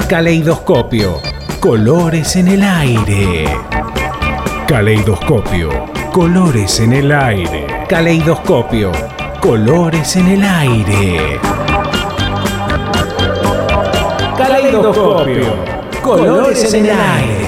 [0.09, 1.21] Caleidoscopio.
[1.61, 3.59] Colores en el aire.
[4.69, 5.69] Caleidoscopio.
[6.13, 7.67] Colores en el aire.
[7.89, 8.93] Caleidoscopio.
[9.41, 11.41] Colores en el aire.
[14.39, 15.57] Caleidoscopio.
[16.03, 17.46] Colores en el aire.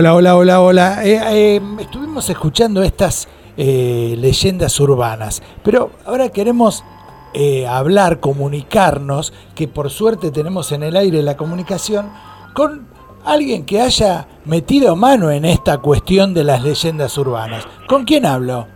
[0.00, 1.04] Hola, hola, hola, hola.
[1.04, 1.20] Eh,
[1.56, 3.26] eh, estuvimos escuchando estas
[3.56, 6.84] eh, leyendas urbanas, pero ahora queremos
[7.68, 12.10] hablar, comunicarnos, que por suerte tenemos en el aire la comunicación,
[12.54, 12.86] con
[13.24, 17.66] alguien que haya metido mano en esta cuestión de las leyendas urbanas.
[17.88, 18.68] ¿Con quién hablo?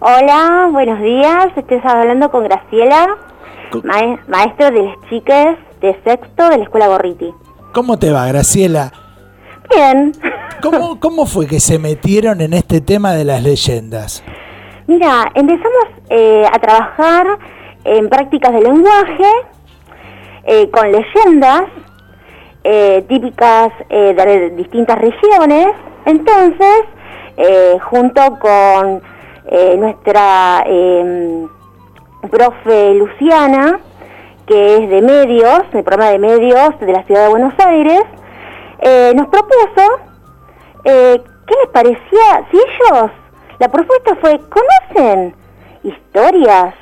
[0.00, 1.46] Hola, buenos días.
[1.54, 3.16] Estoy hablando con Graciela,
[3.84, 7.32] mae- maestro de las chicas de sexto de la Escuela Gorriti.
[7.72, 8.92] ¿Cómo te va, Graciela?
[9.74, 10.12] Bien.
[10.62, 14.22] ¿Cómo, ¿Cómo fue que se metieron en este tema de las leyendas?
[14.86, 17.26] Mira, empezamos eh, a trabajar
[17.84, 19.30] en prácticas de lenguaje
[20.44, 21.64] eh, con leyendas
[22.64, 25.68] eh, típicas de distintas regiones.
[26.04, 26.82] Entonces,
[27.82, 29.02] junto con
[29.78, 31.46] nuestra eh,
[32.28, 33.80] profe Luciana,
[34.46, 38.02] que es de medios, del programa de medios de la ciudad de Buenos Aires,
[38.80, 40.00] eh, nos propuso
[40.84, 43.10] eh, qué les parecía si ellos,
[43.58, 45.34] la propuesta fue, conocen
[45.82, 46.74] historias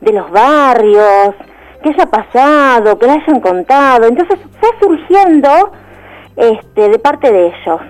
[0.00, 1.34] de los barrios,
[1.82, 5.72] que haya pasado, que le hayan contado, entonces fue surgiendo
[6.36, 7.80] este, de parte de ellos.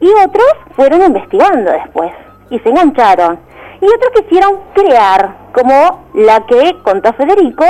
[0.00, 2.12] Y otros fueron investigando después
[2.50, 3.38] y se engancharon.
[3.80, 7.64] Y otros quisieron crear, como la que contó Federico,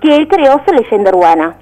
[0.00, 1.56] que él creó su leyenda urbana.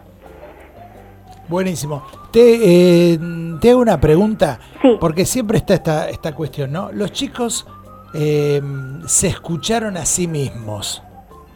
[1.49, 2.03] Buenísimo.
[2.33, 3.19] Te, eh,
[3.61, 4.59] te hago una pregunta,
[5.01, 6.91] porque siempre está esta, esta cuestión, ¿no?
[6.93, 7.67] Los chicos
[8.15, 8.61] eh,
[9.07, 11.03] se escucharon a sí mismos.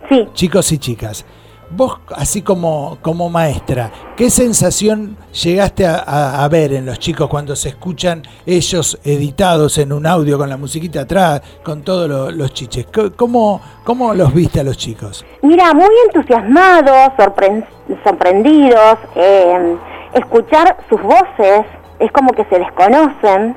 [0.09, 0.29] Sí.
[0.35, 1.24] Chicos y chicas.
[1.68, 7.29] Vos, así como, como maestra, ¿qué sensación llegaste a, a- a ver en los chicos
[7.29, 12.31] cuando se escuchan ellos editados en un audio con la musiquita atrás, con todos lo-
[12.31, 12.87] los chiches?
[13.16, 15.24] ¿Cómo, ¿Cómo los viste a los chicos?
[15.43, 17.66] Mira, muy entusiasmados, sorpren-
[18.05, 19.77] sorprendidos, eh,
[20.17, 21.67] escuchar sus voces
[21.99, 23.57] es como que se desconocen,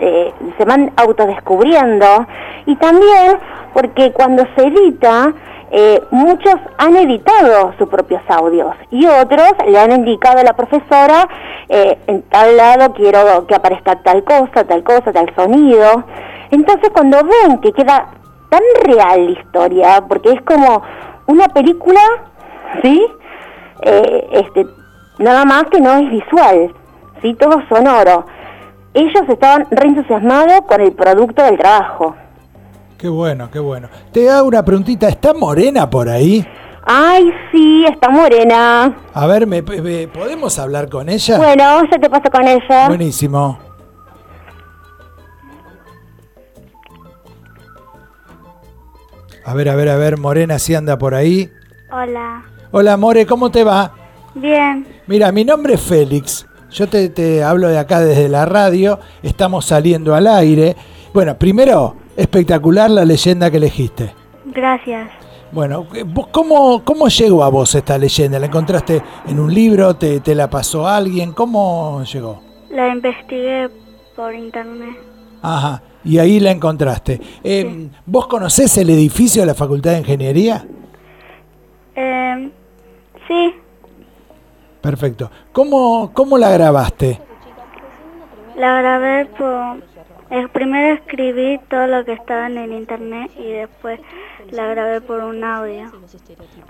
[0.00, 2.26] eh, se van autodescubriendo
[2.66, 3.38] y también
[3.72, 5.32] porque cuando se edita,
[5.70, 11.28] eh, muchos han editado sus propios audios y otros le han indicado a la profesora,
[11.68, 16.04] eh, en tal lado quiero que aparezca tal cosa, tal cosa, tal sonido.
[16.50, 18.08] Entonces cuando ven que queda
[18.50, 20.82] tan real la historia, porque es como
[21.26, 22.00] una película,
[22.82, 23.06] ¿sí?
[23.80, 24.66] Eh, este,
[25.18, 26.74] nada más que no es visual,
[27.20, 27.34] ¿sí?
[27.34, 28.26] Todo sonoro.
[28.94, 32.14] Ellos estaban re entusiasmados con el producto del trabajo.
[32.98, 33.88] Qué bueno, qué bueno.
[34.12, 36.46] Te hago una preguntita, ¿está Morena por ahí?
[36.84, 38.92] Ay, sí, está morena.
[39.14, 41.36] A ver, ¿me, me- ¿podemos hablar con ella?
[41.38, 42.88] Bueno, ya te paso con ella.
[42.88, 43.58] Buenísimo.
[49.44, 51.50] A ver, a ver, a ver, Morena si anda por ahí.
[51.90, 52.42] Hola.
[52.70, 53.92] Hola, More, ¿cómo te va?
[54.34, 54.86] Bien.
[55.06, 56.46] Mira, mi nombre es Félix.
[56.70, 58.98] Yo te, te hablo de acá desde la radio.
[59.22, 60.74] Estamos saliendo al aire.
[61.12, 64.14] Bueno, primero, espectacular la leyenda que elegiste.
[64.46, 65.10] Gracias.
[65.52, 68.38] Bueno, ¿vos ¿cómo, ¿cómo llegó a vos esta leyenda?
[68.38, 69.94] ¿La encontraste en un libro?
[69.96, 71.32] ¿Te, te la pasó alguien?
[71.32, 72.40] ¿Cómo llegó?
[72.70, 73.68] La investigué
[74.16, 74.96] por internet.
[75.42, 77.20] Ajá, y ahí la encontraste.
[77.44, 80.66] Eh, ¿Vos conocés el edificio de la Facultad de Ingeniería?
[81.96, 82.50] Eh,
[83.28, 83.54] sí,
[84.82, 85.30] Perfecto.
[85.52, 87.20] ¿Cómo, cómo la grabaste?
[88.56, 89.78] la grabé por...
[90.30, 93.98] eh, primero escribí todo lo que estaba en el internet y después
[94.50, 95.90] la grabé por un audio.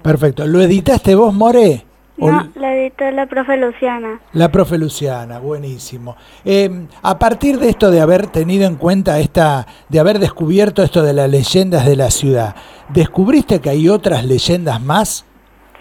[0.00, 0.46] Perfecto.
[0.46, 1.84] ¿Lo editaste vos, More?
[2.20, 4.20] ¿O No, la editó la profe Luciana.
[4.32, 6.16] La profe Luciana, buenísimo.
[6.44, 11.02] Eh, a partir de esto de haber tenido en cuenta esta, de haber descubierto esto
[11.02, 12.54] de las leyendas de la ciudad,
[12.90, 15.24] ¿descubriste que hay otras leyendas más?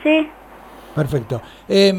[0.03, 0.27] Sí,
[0.95, 1.41] Perfecto.
[1.69, 1.93] Eh,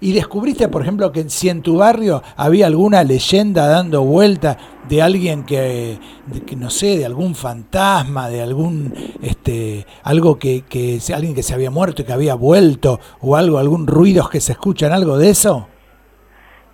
[0.00, 4.56] ¿Y descubriste, por ejemplo, que si en tu barrio había alguna leyenda dando vuelta
[4.88, 5.98] de alguien que,
[6.46, 11.54] que, no sé, de algún fantasma, de algún, este, algo que, que alguien que se
[11.54, 15.30] había muerto y que había vuelto, o algo, algún ruidos que se escuchan, algo de
[15.30, 15.68] eso?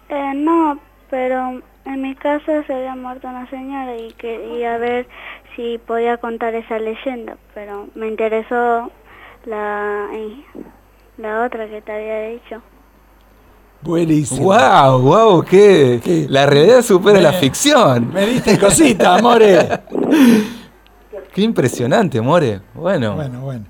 [0.09, 0.78] eh, no,
[1.11, 5.07] pero en mi casa se había muerto una señora y quería ver
[5.55, 8.90] si podía contar esa leyenda, pero me interesó
[9.44, 10.09] la,
[11.19, 12.62] la otra que te había dicho.
[13.83, 14.47] Buenísimo.
[14.47, 15.01] ¡Wow!
[15.01, 15.45] ¡Wow!
[15.45, 16.27] ¿Qué?
[16.29, 18.12] La realidad supera la ficción.
[18.12, 19.69] Me diste cosita, amore.
[21.33, 22.61] Qué impresionante, More.
[22.75, 23.14] Bueno.
[23.14, 23.64] Bueno, bueno.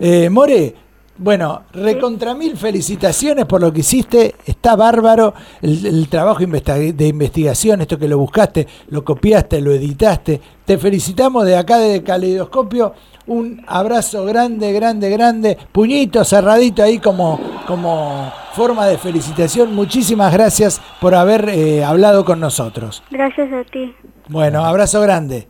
[0.00, 0.74] Eh, More,
[1.16, 4.34] Bueno, recontra mil felicitaciones por lo que hiciste.
[4.44, 10.40] Está bárbaro el, el trabajo de investigación, esto que lo buscaste, lo copiaste, lo editaste.
[10.64, 12.94] Te felicitamos de acá de Caleidoscopio.
[13.26, 15.56] Un abrazo grande, grande, grande.
[15.72, 19.74] Puñito cerradito ahí como, como forma de felicitación.
[19.74, 23.02] Muchísimas gracias por haber eh, hablado con nosotros.
[23.10, 23.94] Gracias a ti.
[24.28, 25.46] Bueno, abrazo grande.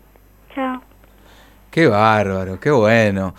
[0.54, 0.82] Chao.
[1.70, 3.34] Qué bárbaro, qué bueno.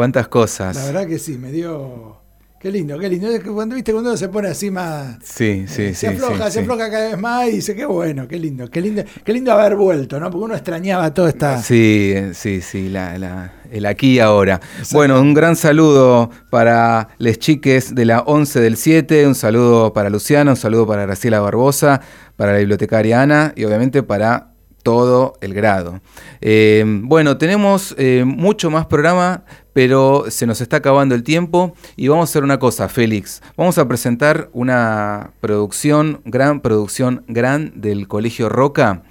[0.00, 0.76] Cuántas cosas.
[0.76, 2.16] La verdad que sí, me dio.
[2.58, 3.28] Qué lindo, qué lindo.
[3.28, 5.16] Es que Cuando viste cuando uno se pone así más.
[5.22, 5.94] Sí, sí, sí.
[5.94, 6.58] se afloja, sí, se sí.
[6.60, 9.76] afloja cada vez más y dice, qué bueno, qué lindo, qué lindo, qué lindo haber
[9.76, 10.30] vuelto, ¿no?
[10.30, 11.62] Porque uno extrañaba toda esta.
[11.62, 14.60] Sí, eh, sí, sí, la, la- el aquí y ahora.
[14.92, 20.10] Bueno, un gran saludo para les chiques de la 11 del 7, un saludo para
[20.10, 22.00] Luciana, un saludo para Graciela Barbosa,
[22.36, 24.49] para la bibliotecaria Ana y obviamente para
[24.82, 26.00] todo el grado.
[26.40, 32.08] Eh, bueno, tenemos eh, mucho más programa, pero se nos está acabando el tiempo y
[32.08, 33.42] vamos a hacer una cosa, Félix.
[33.56, 39.02] Vamos a presentar una producción, gran producción, gran del Colegio Roca.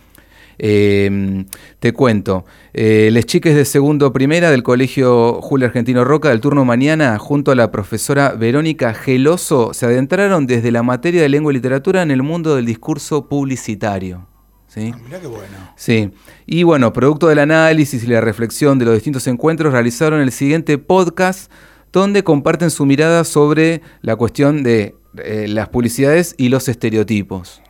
[0.61, 1.45] Eh,
[1.79, 2.43] te cuento,
[2.73, 7.55] les chiques de segundo primera del Colegio Julio Argentino Roca del turno mañana, junto a
[7.55, 12.23] la profesora Verónica Geloso, se adentraron desde la materia de lengua y literatura en el
[12.23, 14.27] mundo del discurso publicitario.
[14.69, 14.93] ¿Sí?
[15.03, 15.73] Mirá qué bueno.
[15.75, 16.11] Sí,
[16.45, 20.77] y bueno, producto del análisis y la reflexión de los distintos encuentros, realizaron el siguiente
[20.77, 21.51] podcast
[21.91, 27.61] donde comparten su mirada sobre la cuestión de eh, las publicidades y los estereotipos.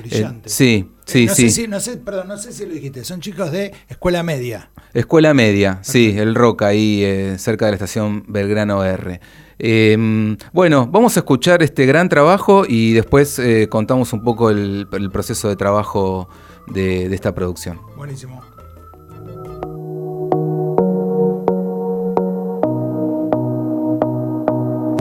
[0.00, 0.48] brillante.
[0.48, 1.50] Eh, sí, sí, Eh, no sí.
[1.50, 3.04] Sé si, no sé, perdón, no sé si lo dijiste.
[3.04, 4.70] Son chicos de escuela media.
[4.94, 9.20] Escuela media, sí, el Roca, ahí cerca de la estación Belgrano R.
[9.62, 14.88] Eh, bueno, vamos a escuchar este gran trabajo y después eh, contamos un poco el,
[14.90, 16.28] el proceso de trabajo
[16.66, 17.78] de, de esta producción.
[17.94, 18.40] Buenísimo.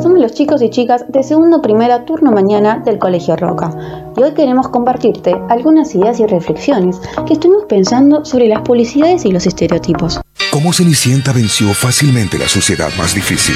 [0.01, 3.71] Somos los chicos y chicas de segundo primera turno mañana del Colegio Roca
[4.17, 9.31] y hoy queremos compartirte algunas ideas y reflexiones que estuvimos pensando sobre las publicidades y
[9.31, 10.19] los estereotipos.
[10.51, 13.55] ¿Cómo Cenicienta venció fácilmente la sociedad más difícil?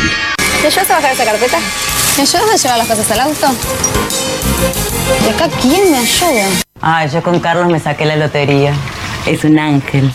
[0.64, 1.58] ¿Me ayudas a bajar esa carpeta?
[2.16, 3.48] ¿Me ayudas a llevar las cosas al auto?
[5.26, 6.46] ¿Y acá quién me ayuda?
[6.80, 8.74] Ay, yo con Carlos me saqué la lotería.
[9.26, 10.10] Es un ángel.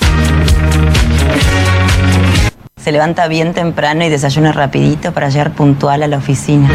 [2.82, 6.70] Se levanta bien temprano y desayuna rapidito para llegar puntual a la oficina.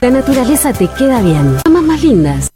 [0.00, 1.58] La naturaleza te queda bien.
[1.64, 2.50] Amas más lindas.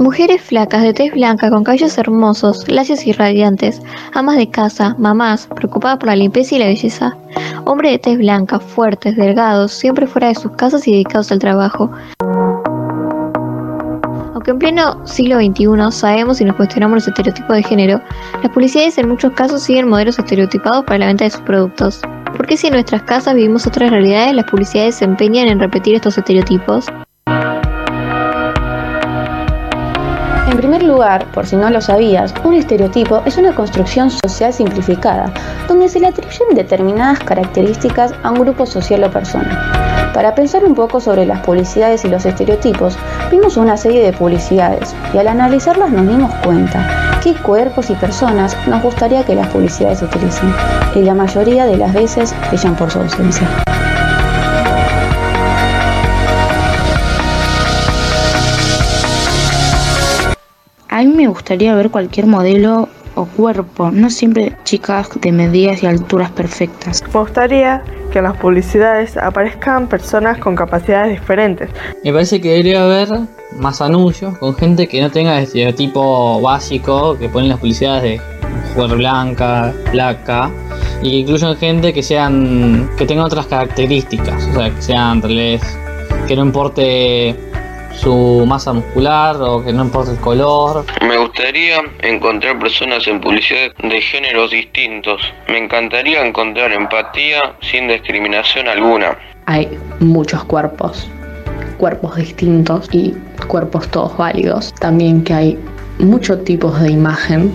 [0.00, 3.82] Mujeres flacas de tez blanca con cabellos hermosos, lacios y radiantes,
[4.14, 7.16] amas de casa, mamás, preocupadas por la limpieza y la belleza.
[7.64, 11.90] Hombres de tez blanca, fuertes, delgados, siempre fuera de sus casas y dedicados al trabajo.
[14.34, 18.00] Aunque en pleno siglo XXI sabemos y nos cuestionamos los estereotipos de género,
[18.40, 22.00] las publicidades en muchos casos siguen modelos estereotipados para la venta de sus productos.
[22.36, 25.96] ¿Por qué si en nuestras casas vivimos otras realidades, las publicidades se empeñan en repetir
[25.96, 26.86] estos estereotipos?
[30.48, 35.30] En primer lugar, por si no lo sabías, un estereotipo es una construcción social simplificada,
[35.68, 40.10] donde se le atribuyen determinadas características a un grupo social o persona.
[40.14, 42.96] Para pensar un poco sobre las publicidades y los estereotipos,
[43.30, 48.56] vimos una serie de publicidades y al analizarlas nos dimos cuenta qué cuerpos y personas
[48.66, 50.50] nos gustaría que las publicidades utilicen,
[50.94, 53.46] y la mayoría de las veces brillan por su ausencia.
[60.98, 65.86] A mí me gustaría ver cualquier modelo o cuerpo, no siempre chicas de medidas y
[65.86, 67.04] alturas perfectas.
[67.14, 71.70] Me gustaría que en las publicidades aparezcan personas con capacidades diferentes.
[72.02, 73.10] Me parece que debería haber
[73.60, 78.20] más anuncios con gente que no tenga el estereotipo básico que ponen las publicidades de
[78.74, 80.50] mujer blanca, placa,
[81.00, 85.62] y que incluyan gente que sean que tengan otras características, o sea, que sean reales,
[86.26, 87.36] que no importe
[88.00, 90.84] su masa muscular o que no importe el color.
[91.06, 95.20] Me gustaría encontrar personas en publicidad de géneros distintos.
[95.48, 99.16] Me encantaría encontrar empatía sin discriminación alguna.
[99.46, 99.68] Hay
[100.00, 101.08] muchos cuerpos,
[101.78, 103.14] cuerpos distintos y
[103.48, 104.72] cuerpos todos válidos.
[104.80, 105.58] También que hay
[105.98, 107.52] muchos tipos de imagen,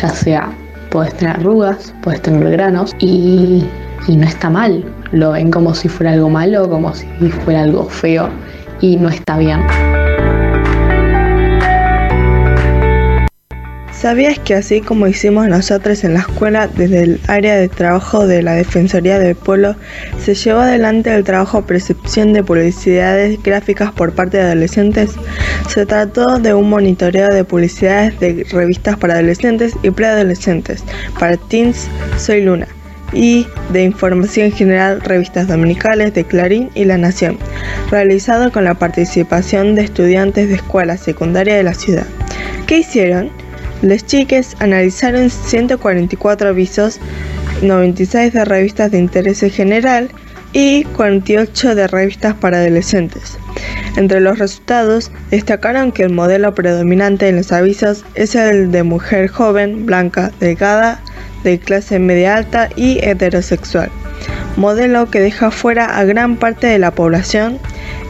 [0.00, 0.52] ya sea
[0.90, 3.64] puedes tener arrugas, puedes tener granos y,
[4.06, 4.84] y no está mal.
[5.10, 7.06] Lo ven como si fuera algo malo, como si
[7.44, 8.28] fuera algo feo
[8.82, 9.60] y no está bien.
[14.02, 18.42] ¿Sabías que así como hicimos nosotros en la escuela, desde el área de trabajo de
[18.42, 19.76] la Defensoría del Pueblo,
[20.18, 25.12] se llevó adelante el trabajo percepción de publicidades gráficas por parte de adolescentes?
[25.68, 30.82] Se trató de un monitoreo de publicidades de revistas para adolescentes y preadolescentes,
[31.20, 32.66] para teens Soy Luna,
[33.12, 37.38] y de información general revistas dominicales de Clarín y La Nación,
[37.90, 42.06] realizado con la participación de estudiantes de escuela secundaria de la ciudad.
[42.66, 43.30] ¿Qué hicieron?
[43.82, 47.00] Los chiques analizaron 144 avisos,
[47.62, 50.08] 96 de revistas de interés general
[50.52, 53.38] y 48 de revistas para adolescentes.
[53.96, 59.28] Entre los resultados, destacaron que el modelo predominante en los avisos es el de mujer
[59.28, 61.00] joven, blanca, delgada,
[61.42, 63.90] de clase media alta y heterosexual,
[64.56, 67.58] modelo que deja fuera a gran parte de la población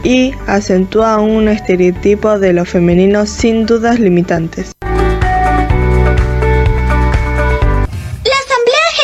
[0.03, 4.73] y acentúa un estereotipo de lo femenino sin dudas limitantes.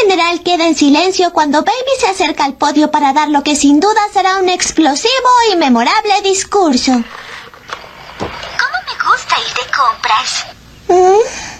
[0.10, 3.80] general queda en silencio cuando Baby se acerca al podio para dar lo que sin
[3.80, 6.92] duda será un explosivo y memorable discurso.
[6.94, 10.46] ¿Cómo me gusta ir de compras?
[10.88, 11.59] ¿Mm?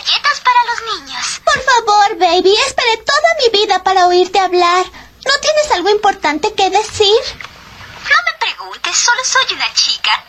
[0.00, 1.40] Galletas para los niños.
[1.44, 4.86] Por favor, Baby, esperé toda mi vida para oírte hablar.
[5.26, 7.20] ¿No tienes algo importante que decir?
[8.04, 10.24] No me preguntes, solo soy una chica.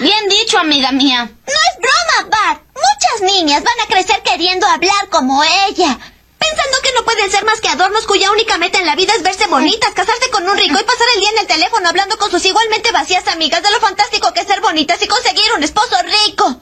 [0.00, 1.30] Bien dicho, amiga mía.
[1.46, 2.62] No es broma, Bart.
[2.74, 5.96] Muchas niñas van a crecer queriendo hablar como ella.
[6.36, 9.22] Pensando que no pueden ser más que adornos cuya única meta en la vida es
[9.22, 12.32] verse bonitas, casarse con un rico y pasar el día en el teléfono hablando con
[12.32, 15.96] sus igualmente vacías amigas de lo fantástico que es ser bonitas y conseguir un esposo
[16.26, 16.60] rico.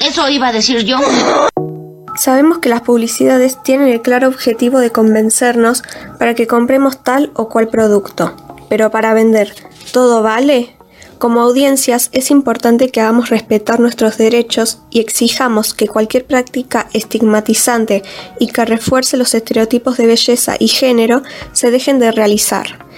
[0.00, 0.98] Eso iba a decir yo.
[2.16, 5.82] Sabemos que las publicidades tienen el claro objetivo de convencernos
[6.18, 8.34] para que compremos tal o cual producto.
[8.68, 9.54] Pero para vender,
[9.92, 10.76] ¿todo vale?
[11.18, 18.02] Como audiencias es importante que hagamos respetar nuestros derechos y exijamos que cualquier práctica estigmatizante
[18.38, 21.22] y que refuerce los estereotipos de belleza y género
[21.52, 22.89] se dejen de realizar.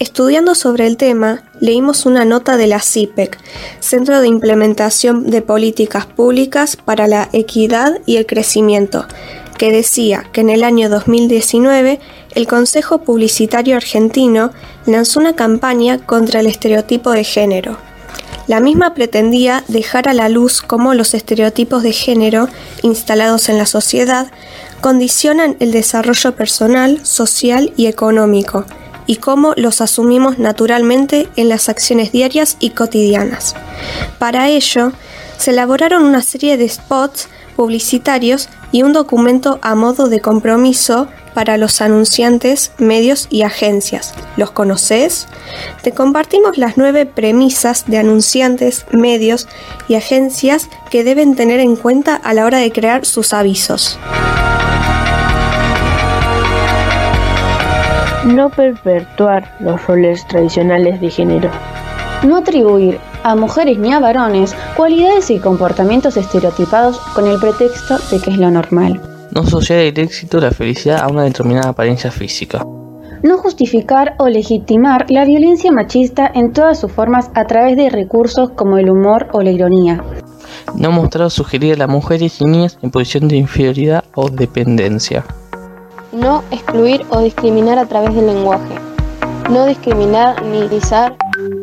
[0.00, 3.36] Estudiando sobre el tema, leímos una nota de la CIPEC,
[3.80, 9.04] Centro de Implementación de Políticas Públicas para la Equidad y el Crecimiento,
[9.58, 12.00] que decía que en el año 2019
[12.34, 14.52] el Consejo Publicitario Argentino
[14.86, 17.76] lanzó una campaña contra el estereotipo de género.
[18.46, 22.48] La misma pretendía dejar a la luz cómo los estereotipos de género
[22.80, 24.32] instalados en la sociedad
[24.80, 28.64] condicionan el desarrollo personal, social y económico,
[29.10, 33.56] y cómo los asumimos naturalmente en las acciones diarias y cotidianas.
[34.20, 34.92] Para ello,
[35.36, 41.56] se elaboraron una serie de spots publicitarios y un documento a modo de compromiso para
[41.56, 44.14] los anunciantes, medios y agencias.
[44.36, 45.26] ¿Los conoces?
[45.82, 49.48] Te compartimos las nueve premisas de anunciantes, medios
[49.88, 53.98] y agencias que deben tener en cuenta a la hora de crear sus avisos.
[58.24, 61.50] No perpetuar los roles tradicionales de género.
[62.22, 68.20] No atribuir a mujeres ni a varones cualidades y comportamientos estereotipados con el pretexto de
[68.20, 69.00] que es lo normal.
[69.34, 72.66] No asociar el éxito o la felicidad a una determinada apariencia física.
[73.22, 78.50] No justificar o legitimar la violencia machista en todas sus formas a través de recursos
[78.50, 80.04] como el humor o la ironía.
[80.74, 85.24] No mostrar o sugerir a las mujeres y niñas en posición de inferioridad o dependencia.
[86.12, 88.74] No excluir o discriminar a través del lenguaje.
[89.48, 91.16] No discriminar ni utilizar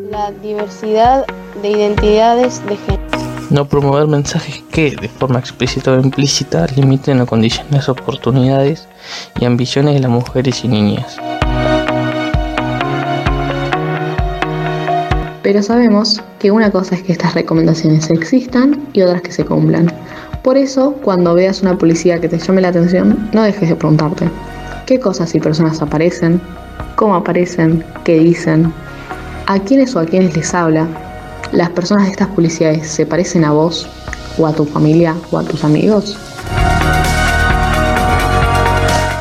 [0.09, 1.25] la diversidad
[1.61, 3.03] de identidades de género.
[3.49, 8.87] No promover mensajes que, de forma explícita o implícita, limiten o condicionen las oportunidades
[9.37, 11.17] y ambiciones de las mujeres y niñas.
[15.43, 19.91] Pero sabemos que una cosa es que estas recomendaciones existan y otras que se cumplan.
[20.43, 24.29] Por eso, cuando veas una publicidad que te llame la atención, no dejes de preguntarte
[24.85, 26.39] qué cosas y personas aparecen,
[26.95, 28.73] cómo aparecen, qué dicen,
[29.47, 30.87] a quiénes o a quiénes les habla,
[31.51, 33.87] las personas de estas publicidades se parecen a vos
[34.37, 36.17] o a tu familia o a tus amigos?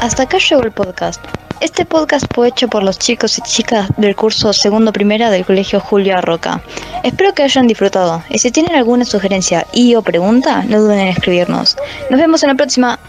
[0.06, 1.20] Hasta acá llegó el podcast.
[1.60, 5.80] Este podcast fue hecho por los chicos y chicas del curso segundo primera del Colegio
[5.80, 6.62] Julia Roca.
[7.02, 11.08] Espero que hayan disfrutado y si tienen alguna sugerencia y o pregunta, no duden en
[11.08, 11.76] escribirnos.
[12.08, 13.00] Nos vemos en la próxima.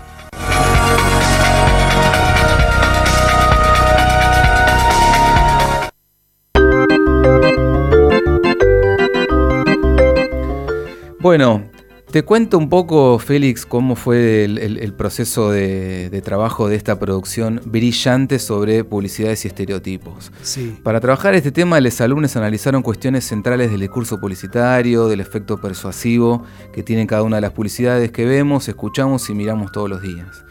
[11.20, 11.70] Bueno,
[12.12, 16.78] Te cuento un poco, Félix, cómo fue el, el- el proceso de, de trabajo de
[16.78, 20.32] esta producción brillante sobre publicidades y estereotipos.
[20.42, 20.78] Sí.
[20.84, 26.44] Para trabajar este tema, los alumnos analizaron cuestiones centrales del discurso publicitario, del efecto persuasivo
[26.74, 30.46] que tienen cada una de las publicidades que vemos, escuchamos y miramos todos los días.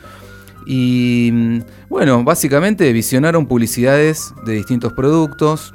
[0.66, 5.72] Y mm, bueno, básicamente visionaron publicidades de distintos productos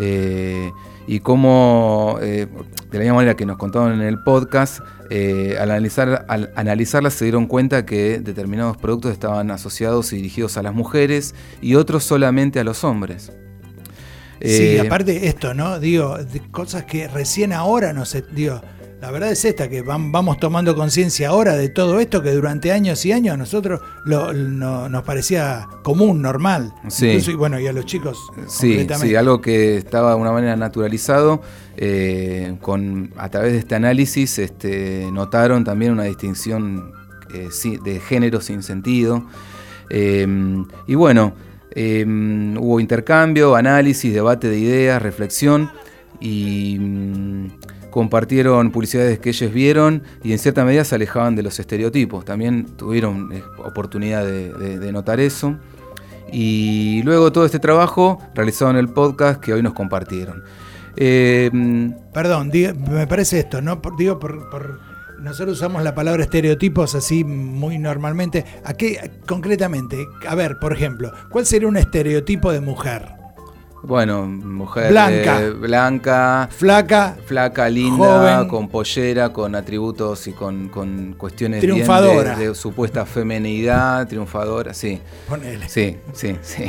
[0.00, 0.70] eh,
[1.08, 2.46] y cómo, eh,
[2.90, 7.14] de la misma manera que nos contaron en el podcast, eh, al, analizar, al analizarlas
[7.14, 12.04] se dieron cuenta que determinados productos estaban asociados y dirigidos a las mujeres y otros
[12.04, 13.32] solamente a los hombres.
[14.40, 15.80] Sí, Eh, aparte esto, ¿no?
[15.80, 18.60] Digo, de cosas que recién ahora no sé, digo,
[19.00, 22.72] la verdad es esta, que vam- vamos tomando conciencia ahora de todo esto que durante
[22.72, 26.72] años y años a nosotros lo- no- nos parecía común, normal.
[26.88, 27.06] Sí.
[27.06, 28.18] Incluso, y bueno, y a los chicos
[28.48, 31.40] Sí, sí, algo que estaba de una manera naturalizado.
[31.80, 36.90] eh, con, a través de este análisis este, notaron también una distinción
[37.32, 37.48] eh,
[37.84, 39.24] de género sin sentido.
[39.88, 40.26] Eh,
[40.88, 41.34] y bueno,
[41.76, 42.04] eh,
[42.58, 45.70] hubo intercambio, análisis, debate de ideas, reflexión
[46.18, 47.46] y mm,
[47.98, 52.24] compartieron publicidades que ellos vieron y en cierta medida se alejaban de los estereotipos.
[52.24, 55.56] También tuvieron eh, oportunidad de- notar eso.
[56.30, 60.44] Y luego todo este trabajo realizado en el podcast que hoy nos compartieron.
[60.96, 61.50] Eh,
[62.14, 62.52] Perdón,
[62.88, 63.82] me parece esto, ¿no?
[63.82, 64.78] Por- digo, por-
[65.18, 68.44] nosotros usamos la palabra estereotipos así muy normalmente.
[68.64, 70.06] ¿A qué concretamente?
[70.28, 73.17] A ver, por ejemplo, ¿cuál sería un estereotipo de mujer?
[73.82, 75.40] Bueno, mujer Blanca.
[75.42, 77.96] eh, blanca, Flaca, flaca, linda,
[78.38, 78.48] joven.
[78.48, 82.36] con pollera, con atributos y con, con cuestiones bien Triunfadora.
[82.36, 85.00] de, de supuesta femenidad, triunfadora, sí.
[85.28, 85.68] Ponele.
[85.68, 86.64] Sí, sí, sí.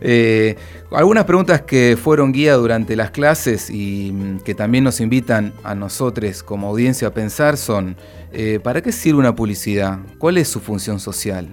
[0.00, 0.56] Eh,
[0.90, 5.74] algunas preguntas que fueron guía durante las clases y mm, que también nos invitan a
[5.74, 7.96] nosotros como audiencia a pensar son,
[8.32, 9.98] eh, ¿para qué sirve una publicidad?
[10.18, 11.48] ¿Cuál es su función social?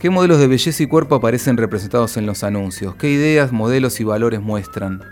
[0.00, 2.94] ¿Qué modelos de belleza y cuerpo aparecen representados en los anuncios?
[2.94, 5.04] ¿Qué ideas, modelos y valores muestran?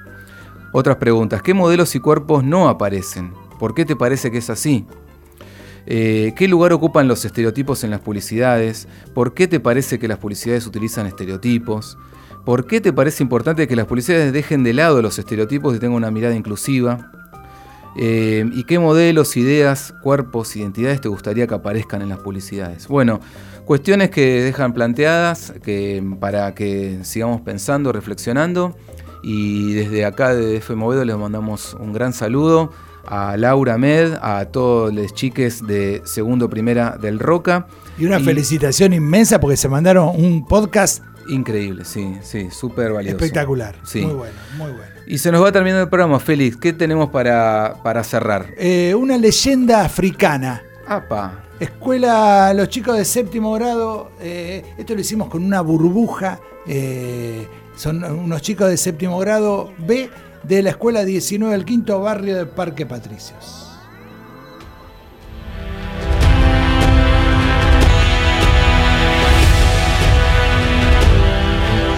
[0.73, 3.35] Otras preguntas, ¿qué modelos y cuerpos no aparecen?
[3.59, 4.87] ¿Por qué te parece que es así?
[5.85, 8.89] Eh, ¿Qué lugar ocupan los estereotipos en las publicidades?
[9.13, 11.99] ¿Por qué te parece que las publicidades utilizan estereotipos?
[12.47, 15.97] ¿Por qué te parece importante que las publicidades dejen de lado los estereotipos y tengan
[15.97, 17.13] una mirada inclusiva?
[17.95, 22.89] Eh, ¿Y qué modelos, ideas, cuerpos, identidades te gustaría que aparezcan en las publicidades?
[22.89, 23.21] Bueno,
[23.69, 28.75] cuestiones que dejan planteadas que, para que sigamos pensando, reflexionando.
[29.23, 32.73] Y desde acá de F Movedo les mandamos un gran saludo
[33.07, 37.67] a Laura Med, a todos los chiques de segundo primera del Roca.
[37.99, 43.17] Y una felicitación inmensa porque se mandaron un podcast Increíble, sí, sí, súper valioso.
[43.17, 43.77] espectacular.
[43.85, 44.01] Sí.
[44.01, 44.93] Muy bueno, muy bueno.
[45.07, 46.57] Y se nos va terminando el programa, Félix.
[46.57, 48.47] ¿Qué tenemos para, para cerrar?
[48.57, 50.63] Eh, una leyenda africana.
[50.89, 51.45] Apa.
[51.61, 58.03] Escuela, los chicos de séptimo grado, eh, esto lo hicimos con una burbuja, eh, son
[58.03, 60.09] unos chicos de séptimo grado B
[60.45, 63.67] de la escuela 19 del quinto barrio de Parque Patricios.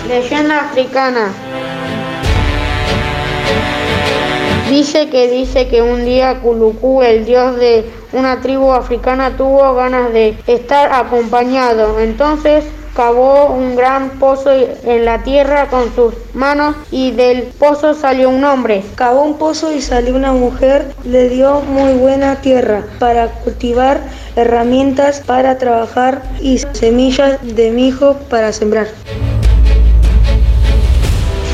[0.08, 1.32] Leyenda africana.
[4.68, 10.12] Dice que dice que un día Kuluku, el dios de una tribu africana, tuvo ganas
[10.12, 12.00] de estar acompañado.
[12.00, 18.28] Entonces cavó un gran pozo en la tierra con sus manos y del pozo salió
[18.28, 18.82] un hombre.
[18.94, 24.00] Cavó un pozo y salió una mujer, le dio muy buena tierra para cultivar,
[24.36, 28.88] herramientas para trabajar y semillas de mijo para sembrar.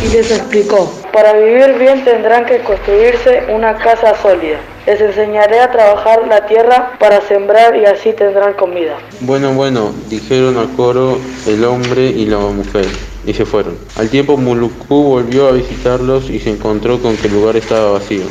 [0.04, 4.58] Y les explicó, para vivir bien tendrán que construirse una casa sólida.
[4.86, 8.96] Les enseñaré a trabajar la tierra para sembrar y así tendrán comida.
[9.20, 11.18] Bueno, bueno, dijeron a coro
[11.48, 12.86] el hombre y la mujer,
[13.26, 13.76] y se fueron.
[13.96, 18.26] Al tiempo Muluku volvió a visitarlos y se encontró con que el lugar estaba vacío.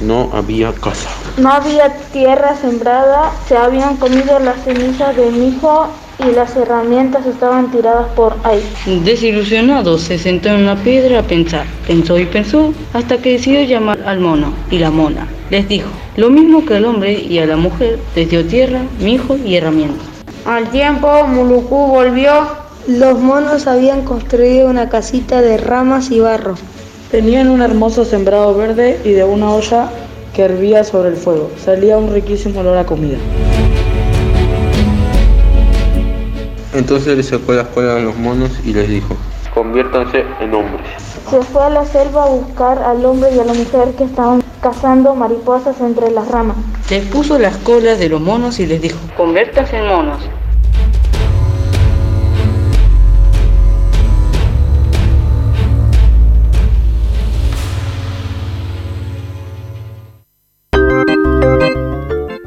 [0.00, 1.10] No había casa.
[1.36, 5.86] No había tierra sembrada, se habían comido las semillas de mijo
[6.18, 8.62] y las herramientas estaban tiradas por ahí.
[9.04, 11.66] Desilusionado, se sentó en una piedra a pensar.
[11.86, 15.28] Pensó y pensó hasta que decidió llamar al mono y la mona.
[15.50, 19.36] Les dijo, lo mismo que al hombre y a la mujer, les dio tierra, mijo
[19.36, 20.06] y herramientas.
[20.46, 22.32] Al tiempo, Muluku volvió.
[22.86, 26.54] Los monos habían construido una casita de ramas y barro.
[27.10, 29.90] Tenían un hermoso sembrado verde y de una olla
[30.34, 31.50] que hervía sobre el fuego.
[31.58, 33.18] Salía un riquísimo olor a comida.
[36.74, 39.16] Entonces le sacó la escuela a los monos y les dijo,
[39.52, 40.86] conviértanse en hombres.
[41.28, 44.40] se fue a la selva a buscar al hombre y a la mujer que estaban
[44.60, 46.56] cazando mariposas entre las ramas.
[46.90, 50.20] Les puso las colas de los monos y les dijo, convértanse en monos.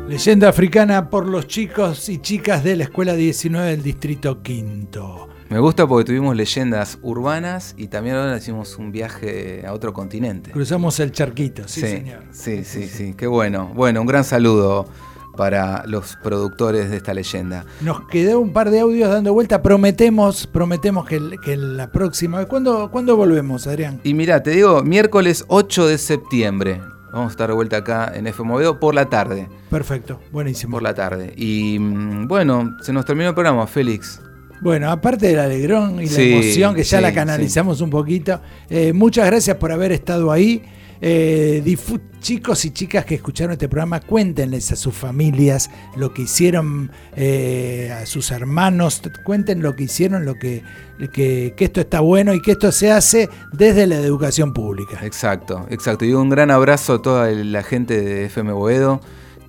[0.07, 5.32] Leyenda africana por los chicos y chicas de la Escuela 19 del Distrito Quinto.
[5.49, 10.51] Me gusta porque tuvimos leyendas urbanas y también ahora hicimos un viaje a otro continente.
[10.51, 12.23] Cruzamos el charquito, sí, Sí, señor.
[12.31, 13.71] sí, sí, sí, qué bueno.
[13.75, 14.87] Bueno, un gran saludo
[15.35, 17.65] para los productores de esta leyenda.
[17.81, 19.61] Nos quedó un par de audios dando vuelta.
[19.61, 21.19] Prometemos, prometemos que,
[21.57, 22.47] la próxima vez.
[22.47, 23.99] ¿Cuándo, ¿Cuándo volvemos, Adrián?
[24.03, 26.81] Y mira, te digo, miércoles 8 de septiembre.
[27.11, 29.47] Vamos a estar de vuelta acá en F Movedo por la tarde.
[29.69, 30.71] Perfecto, buenísimo.
[30.77, 31.33] Por la tarde.
[31.37, 34.19] Y mm, bueno, se nos terminó el programa, Félix.
[34.63, 38.39] Bueno, aparte del alegrón y la emoción que ya sí, la canalizamos un poquito,
[38.69, 40.63] eh, muchas gracias por haber estado ahí.
[41.01, 41.77] Eh,
[42.21, 47.93] chicos y chicas que escucharon este programa, cuéntenles a sus familias lo que hicieron, eh,
[47.93, 50.63] a sus hermanos, cuenten lo que hicieron, lo que,
[51.11, 55.05] que, que esto está bueno y que esto se hace desde la educación pública.
[55.05, 56.05] Exacto, exacto.
[56.05, 59.01] Y un gran abrazo a toda la gente de FM Boedo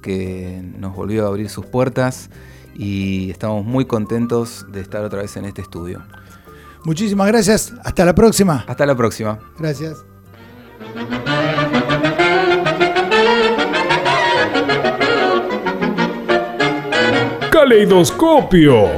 [0.02, 2.30] que nos volvió a abrir sus puertas
[2.74, 6.02] y estamos muy contentos de estar otra vez en este estudio.
[6.84, 8.64] Muchísimas gracias, hasta la próxima.
[8.66, 9.38] Hasta la próxima.
[9.58, 10.04] Gracias.
[17.50, 18.90] Caleidoscopio.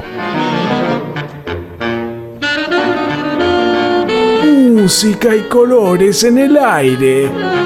[4.45, 7.66] Música y colores en el aire.